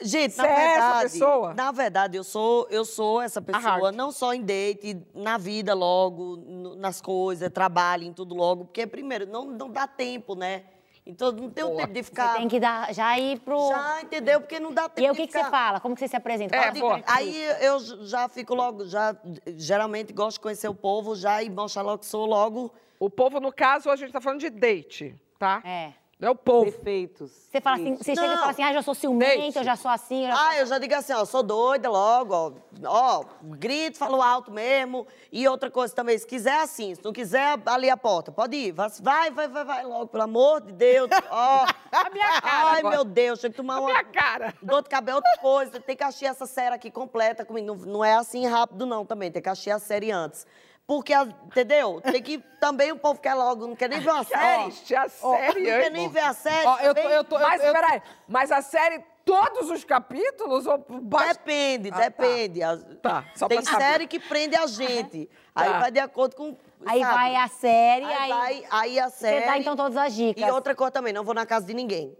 [0.00, 1.54] Gente, Você na é essa verdade, pessoa?
[1.54, 6.36] na verdade, eu sou, eu sou essa pessoa, não só em date, na vida logo,
[6.36, 10.64] no- nas coisas, trabalho, em tudo logo, porque primeiro não, não dá tempo, né?
[11.04, 12.32] Então não tem o tempo de ficar.
[12.34, 13.68] Você tem que dar, já ir pro...
[13.70, 14.40] Já entendeu?
[14.40, 15.80] Porque não dá tempo E o que, que você fala?
[15.80, 16.54] Como que você se apresenta?
[16.54, 16.72] É,
[17.06, 19.16] Aí eu já fico logo, já
[19.56, 22.72] geralmente gosto de conhecer o povo já e mostrar logo que sou logo.
[23.00, 25.60] O povo, no caso, a gente está falando de date, tá?
[25.64, 25.92] É.
[26.22, 26.66] É o povo.
[26.66, 27.32] Defeitos.
[27.50, 29.58] Você fala assim, você chega e fala assim, ah, já sou ciumenta, Date.
[29.58, 32.32] eu já sou assim, eu já Ah, eu já digo assim, ó, sou doida logo,
[32.32, 32.52] ó,
[32.86, 35.04] ó, grito, falo alto mesmo.
[35.32, 38.70] E outra coisa também, se quiser assim, se não quiser ali a porta, pode ir,
[38.70, 41.66] vai, vai, vai, vai, vai logo, pelo amor de Deus, ó.
[41.90, 42.96] A minha cara Ai, agora.
[42.96, 43.86] meu Deus, tem que tomar A uma...
[43.88, 44.54] minha cara.
[44.62, 47.66] Dor de cabelo, outra coisa, tem que assistir essa série aqui completa comigo.
[47.66, 50.46] Não, não é assim rápido não também, tem que assistir a série antes.
[50.92, 52.02] Porque, a- entendeu?
[52.02, 54.64] Tem que também o povo quer logo, não quer nem ver uma série.
[54.64, 56.66] Assiste a série Não quer nem ver a série.
[56.66, 60.66] Ó, eu tô- eu tô- Mas, eu- peraí, mas a série, todos os capítulos?
[60.66, 61.32] Ou basta...
[61.32, 62.00] Depende, Ah, tá.
[62.00, 62.60] depende.
[63.00, 65.30] Tá, só Tem série que prende a gente.
[65.54, 65.78] Aí Tá.
[65.78, 66.54] vai de acordo com.
[66.84, 67.14] Aí sabe?
[67.14, 69.40] vai a série, Aí, aí, vai, aí a série.
[69.40, 70.46] você dá então todas as dicas.
[70.46, 72.14] E outra coisa também, não vou na casa de ninguém.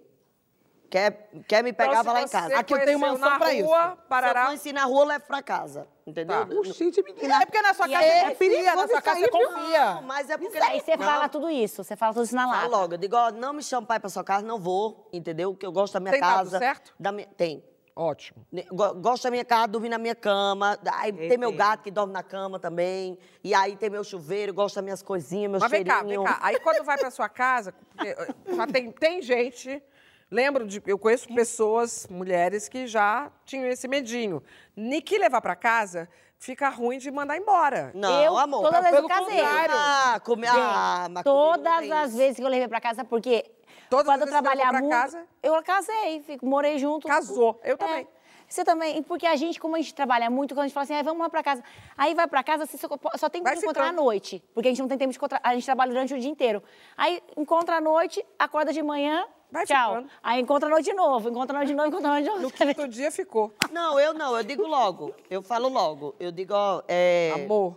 [0.92, 2.54] Quer, quer me Então, pegar, se vai lá em casa.
[2.54, 3.66] Aqui eu tenho mansão pra rua, isso.
[3.66, 4.44] Se eu Parará.
[4.44, 5.88] conheci na rua, levo pra casa.
[6.06, 6.46] Entendeu?
[6.46, 6.70] Tá.
[6.70, 9.94] Gente, menina, é porque na sua casa é confia, perigoso na sua casa você confia.
[9.94, 10.58] Não, mas é porque.
[10.58, 12.60] Aí você Não, fala tudo isso, você fala tudo isso na lata.
[12.60, 12.92] Falo logo.
[12.92, 15.08] Eu digo, ó, não me chama pra ir pra sua casa, não vou.
[15.14, 15.54] Entendeu?
[15.54, 16.58] Que eu gosto da minha Tem casa.
[16.58, 16.92] certo?
[17.00, 17.64] Da minha, tem.
[17.96, 18.46] Ótimo.
[19.00, 20.78] Gosto da minha casa, dormir na minha cama.
[20.94, 23.18] Aí tem meu gato que dorme na cama também.
[23.42, 26.38] E aí tem meu chuveiro, gosto das minhas coisinhas, meus Mas vem cá, vem cá.
[26.42, 29.82] Aí quando vai pra sua casa, porque, eh, já tem, tem gente.
[30.32, 30.82] Lembro de.
[30.86, 34.42] Eu conheço pessoas, mulheres, que já tinham esse medinho.
[34.74, 36.08] Nem que levar pra casa,
[36.38, 37.90] fica ruim de mandar embora.
[37.94, 38.62] Não, eu, amor.
[38.62, 39.06] todas as vezes.
[39.74, 40.46] Ah, come...
[40.48, 42.16] ah, mas Todas as isso.
[42.16, 43.44] vezes que eu levei pra casa, porque
[43.90, 45.26] Todas quando as eu vezes que levou trabalhava pra muito, casa?
[45.42, 47.06] eu casei, fico, morei junto.
[47.06, 47.60] Casou.
[47.62, 47.76] Eu É.
[47.76, 48.08] também.
[48.48, 50.94] Você também, porque a gente, como a gente trabalha muito, quando a gente fala assim,
[50.94, 51.62] "Ai, vamos lá pra casa.
[51.96, 54.02] Aí vai pra casa, você só, só tem Vai que encontrar à ficando.
[54.02, 54.42] noite.
[54.54, 56.62] Porque a gente não tem tempo de encontrar, a gente trabalha durante o dia inteiro.
[56.96, 59.96] Aí encontra à noite, acorda de manhã, Vai Tchau.
[59.96, 60.10] ficando.
[60.22, 62.42] Aí encontra nós de novo, encontra nós de novo, encontra nós de novo.
[62.42, 63.52] No quinto dia ficou.
[63.70, 65.14] Não, eu não, eu digo logo.
[65.28, 66.14] Eu falo logo.
[66.18, 67.32] Eu digo, ó, é.
[67.34, 67.76] Amor.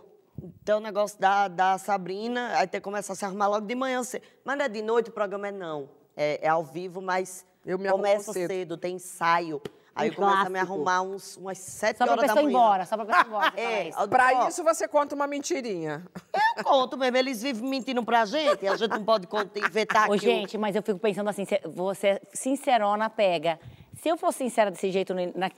[0.64, 3.74] Tem o negócio da, da Sabrina, aí tem que começar a se arrumar logo de
[3.74, 4.02] manhã.
[4.02, 4.22] cedo.
[4.44, 5.88] Mas não é de noite, o programa é não.
[6.16, 8.48] É, é ao vivo, mas Eu me arrumo começa cedo.
[8.48, 8.76] cedo.
[8.78, 9.60] tem ensaio.
[9.96, 12.42] Aí Um eu começo a me arrumar uns, umas sete Só pra horas da pessoa
[12.42, 12.58] ir manhã.
[12.58, 13.52] embora, só pra pessoa ir embora.
[13.56, 14.08] É, isso.
[14.08, 16.04] Pra isso você conta uma mentirinha.
[16.56, 19.26] Eu conto mesmo, eles vivem mentindo pra gente, a gente não pode
[19.56, 20.26] inventar Ô, aqui.
[20.26, 21.44] o- gente, mas eu fico pensando assim,
[21.74, 23.58] você sincerona pega.
[23.94, 25.50] Se eu fosse sincera desse jeito, na-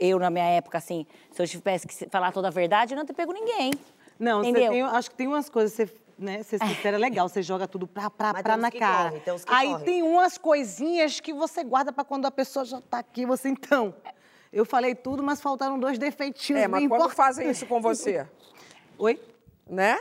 [0.00, 3.06] eu na minha época, assim, se eu tivesse que falar toda a verdade, eu não
[3.06, 3.72] te pego ninguém.
[4.18, 4.72] Não, você Entendeu?
[4.72, 5.88] tem, acho que tem umas coisas, você,
[6.18, 9.10] né, ser sincera é legal, você joga tudo pra, pra, Mas pra na que cara.
[9.10, 9.84] correm, tem Aí correm.
[9.84, 13.94] tem umas coisinhas que você guarda pra quando a pessoa já tá aqui, você então.
[14.52, 18.26] Eu falei tudo, mas faltaram dois defeitinhos É, mas quando fazem isso com você,
[18.98, 19.20] Oi?
[19.68, 19.98] né?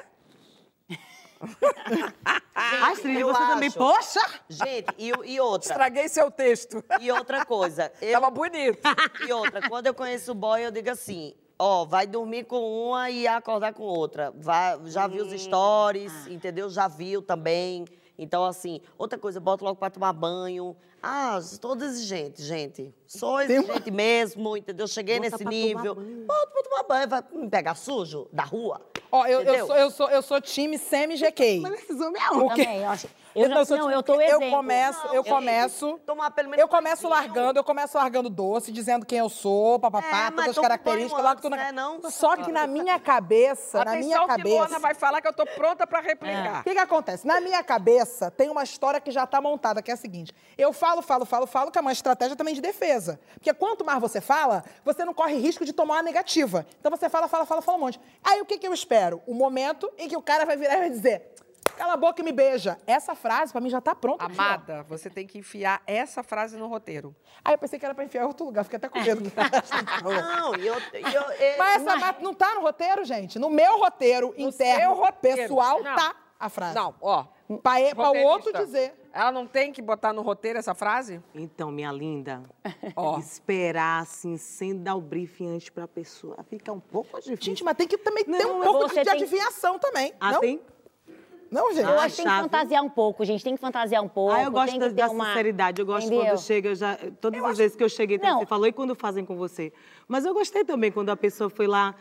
[2.56, 3.78] Astrid, eu você também, acho.
[3.78, 4.22] poxa!
[4.48, 5.70] Gente, e, e outra.
[5.72, 6.84] Estraguei seu texto.
[7.02, 7.92] E outra coisa.
[8.02, 8.80] Eu, Tava bonito.
[9.28, 13.10] E outra, quando eu conheço o boy, eu digo assim: ó, vai dormir com uma
[13.10, 14.34] e acordar com outra.
[14.38, 16.70] Vai, já viu os stories, entendeu?
[16.70, 17.86] Já viu também.
[18.18, 20.76] Então, assim, outra coisa, bota logo pra tomar banho.
[21.02, 22.94] Ah, estou exigente, gente.
[23.06, 24.88] Sou exigente mesmo, entendeu?
[24.88, 25.96] Cheguei Bota nesse nível.
[25.96, 28.80] Bota pra tomar banho, vai me pegar sujo da rua.
[29.12, 31.60] Ó, eu, eu, sou, eu, sou, eu sou time semi-GK.
[31.60, 32.64] Mas esses homens é quê?
[32.64, 33.08] Também, eu acho.
[33.36, 34.50] Eu, sou não, time- eu tô o Eu exemplo.
[34.58, 36.00] começo, eu Não, começo...
[36.06, 40.28] Tomar pelo menos Eu começo largando, eu começo largando doce, dizendo quem eu sou, papapá,
[40.28, 41.72] É, todas as características, largo tudo antes, na...
[41.72, 42.12] né, não?
[42.12, 44.80] Só que na minha cabeça, na minha cabeça...
[44.80, 46.64] vai falar que eu tô pronta pra O replicar.
[46.64, 47.26] que, que acontece?
[47.26, 50.32] Na minha cabeça, tem uma história que já tá montada, que é a seguinte.
[50.58, 53.20] Eu falo, falo, falo, falo, que é uma estratégia também de defesa.
[53.34, 56.66] Porque quanto mais você fala, você não corre risco de tomar uma negativa.
[56.80, 58.00] Então você fala, fala, fala, fala um monte.
[58.24, 59.22] Aí o que, que eu espero?
[59.26, 61.34] O momento em que o cara vai virar e vai dizer...
[61.78, 62.80] Cala a boca e me beija.
[62.86, 64.26] Essa frase, pra mim, já tá pronta.
[64.26, 67.16] Amada, você tem que enfiar essa frase no roteiro.
[67.44, 69.22] Aí eu pensei que era pra enfiar em outro lugar, fiquei até com medo.
[70.04, 73.38] Não, e eu, e eu, e- Mas essa mas não tá no roteiro, gente.
[73.40, 75.38] No meu roteiro interno, seu roteiro.
[75.38, 75.96] pessoal, Não.
[75.96, 76.76] tá a frase.
[76.76, 77.26] Não, ó.
[77.62, 78.94] Pra, pra o outro dizer.
[79.14, 81.22] Ela não tem que botar no roteiro essa frase?
[81.36, 82.42] Então, minha linda,
[82.96, 83.20] Ó.
[83.20, 87.38] esperar, assim, sem dar o briefing antes pra pessoa, fica um pouco difícil.
[87.40, 90.14] Gente, mas tem que também ter Não, um pouco de tem- adivinhação também.
[90.20, 90.40] Ah, não?
[90.40, 90.60] tem?
[91.54, 91.84] Não, gente.
[91.84, 93.44] Eu Ah, acho que tem que fantasiar um pouco, gente.
[93.44, 94.34] Tem que fantasiar um pouco.
[94.34, 95.28] Ah, eu gosto tem da, da uma...
[95.28, 95.80] sinceridade.
[95.80, 96.26] Eu gosto Entendeu?
[96.26, 99.24] quando chega, eu já, todas as vezes que eu cheguei, você falou, e quando fazem
[99.24, 99.72] com você.
[100.08, 101.94] Mas eu gostei também quando a pessoa foi lá,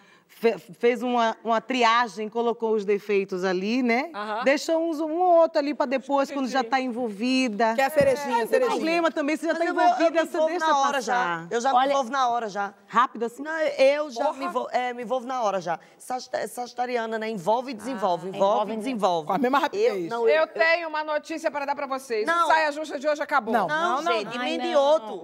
[0.79, 4.11] fez uma, uma triagem, colocou os defeitos ali, né?
[4.45, 7.75] Deixou uns, um ou outro ali pra depois, quando já tá envolvida.
[7.75, 8.71] Que é a cerejinha, tem cerejinha.
[8.77, 11.01] problema também, você já Mas tá eu, vou- eu me envolvida, você deixa na hora
[11.01, 11.15] já.
[11.15, 11.47] passar.
[11.51, 12.75] Eu já me Olha- envolvo na hora já.
[12.87, 13.43] Rápido assim?
[13.43, 15.79] Não, eu já me envolvo, é, me envolvo na hora já.
[15.99, 17.29] Sagita- Sagitariana, né?
[17.31, 19.27] Envolve e desenvolve, envolve envolve e e desenvolve.
[19.29, 20.05] Com a mesma rapidez.
[20.05, 22.27] Eu, não, Eu tenho uma notícia para dar para vocês.
[22.27, 22.47] Não.
[22.49, 23.53] Saia Justa de hoje acabou.
[23.55, 23.69] Não.
[23.69, 24.47] Não, não, gente, Ai.
[24.47, 24.49] A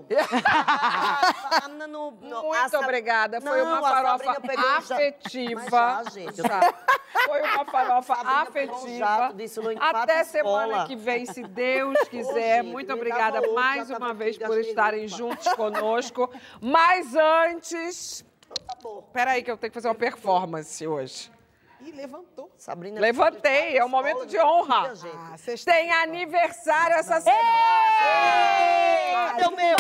[1.89, 3.41] no- no- Muito a obrigada.
[3.41, 4.41] Foi Não, uma a farofa
[4.99, 5.61] Afetiva.
[5.71, 6.75] Mas já, gente, Já.
[7.27, 9.33] Foi uma farofa afetiva.
[9.35, 10.25] empate Até escola.
[10.25, 12.63] semana que vem, se Deus quiser.
[12.63, 15.17] gente, Muito obrigada mais já uma vez por estarem limpa.
[15.17, 16.31] juntos conosco.
[16.61, 18.25] Mas antes.
[18.49, 18.77] Tá.
[19.13, 21.31] Peraí, que eu tenho que fazer uma performance hoje.
[21.81, 22.51] Ih, levantou.
[22.57, 23.01] Sabrina.
[23.01, 24.93] Levantei, é um momento de honra.
[25.15, 25.35] Ah,
[25.65, 27.43] Tem aniversário essa semana.
[29.33, 29.77] Cadê o meu?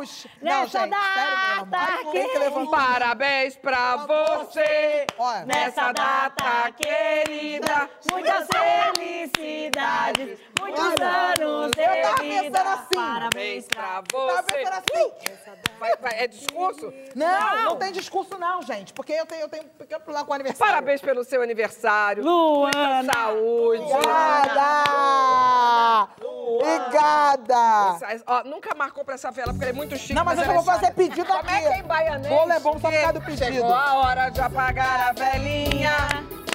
[0.00, 0.26] Deus!
[0.40, 1.66] Não, Nessa gente, sério mesmo.
[1.66, 2.70] data Olha que levantou.
[2.70, 7.90] Parabéns pra você Olha, nessa data querida.
[8.10, 12.58] Muitas felicidades, muitos anos de Eu tava vida.
[12.58, 12.94] pensando assim.
[12.94, 14.52] Parabéns pra Tava você.
[14.58, 15.12] pensando assim.
[15.78, 16.92] Vai- vai- é discurso?
[17.14, 18.92] Não, não tem discurso não, gente.
[18.92, 20.72] Porque eu tenho, eu tenho pequeno problema com o aniversário.
[20.74, 22.22] Parabéns pelo seu aniversário.
[22.22, 23.02] Luana.
[23.02, 23.82] Muita saúde.
[23.82, 24.70] Obrigada!
[26.20, 27.98] Obrigada!
[28.26, 30.14] Ó, nunca marcou pra essa vela, porque ele é muito chique.
[30.14, 31.52] Não, mas hoje eu ela vou é fazer pedido Como aqui.
[31.54, 32.34] é que é em baianês?
[32.34, 33.44] Bolo é bom só por causa do pedido.
[33.44, 35.96] Chegou a hora de apagar a velinha.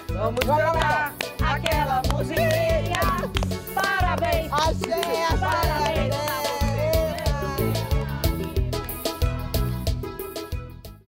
[0.10, 1.14] Vamos cantar
[1.44, 2.96] aquela musiquinha.
[3.74, 6.25] Parabéns, axé, parabéns.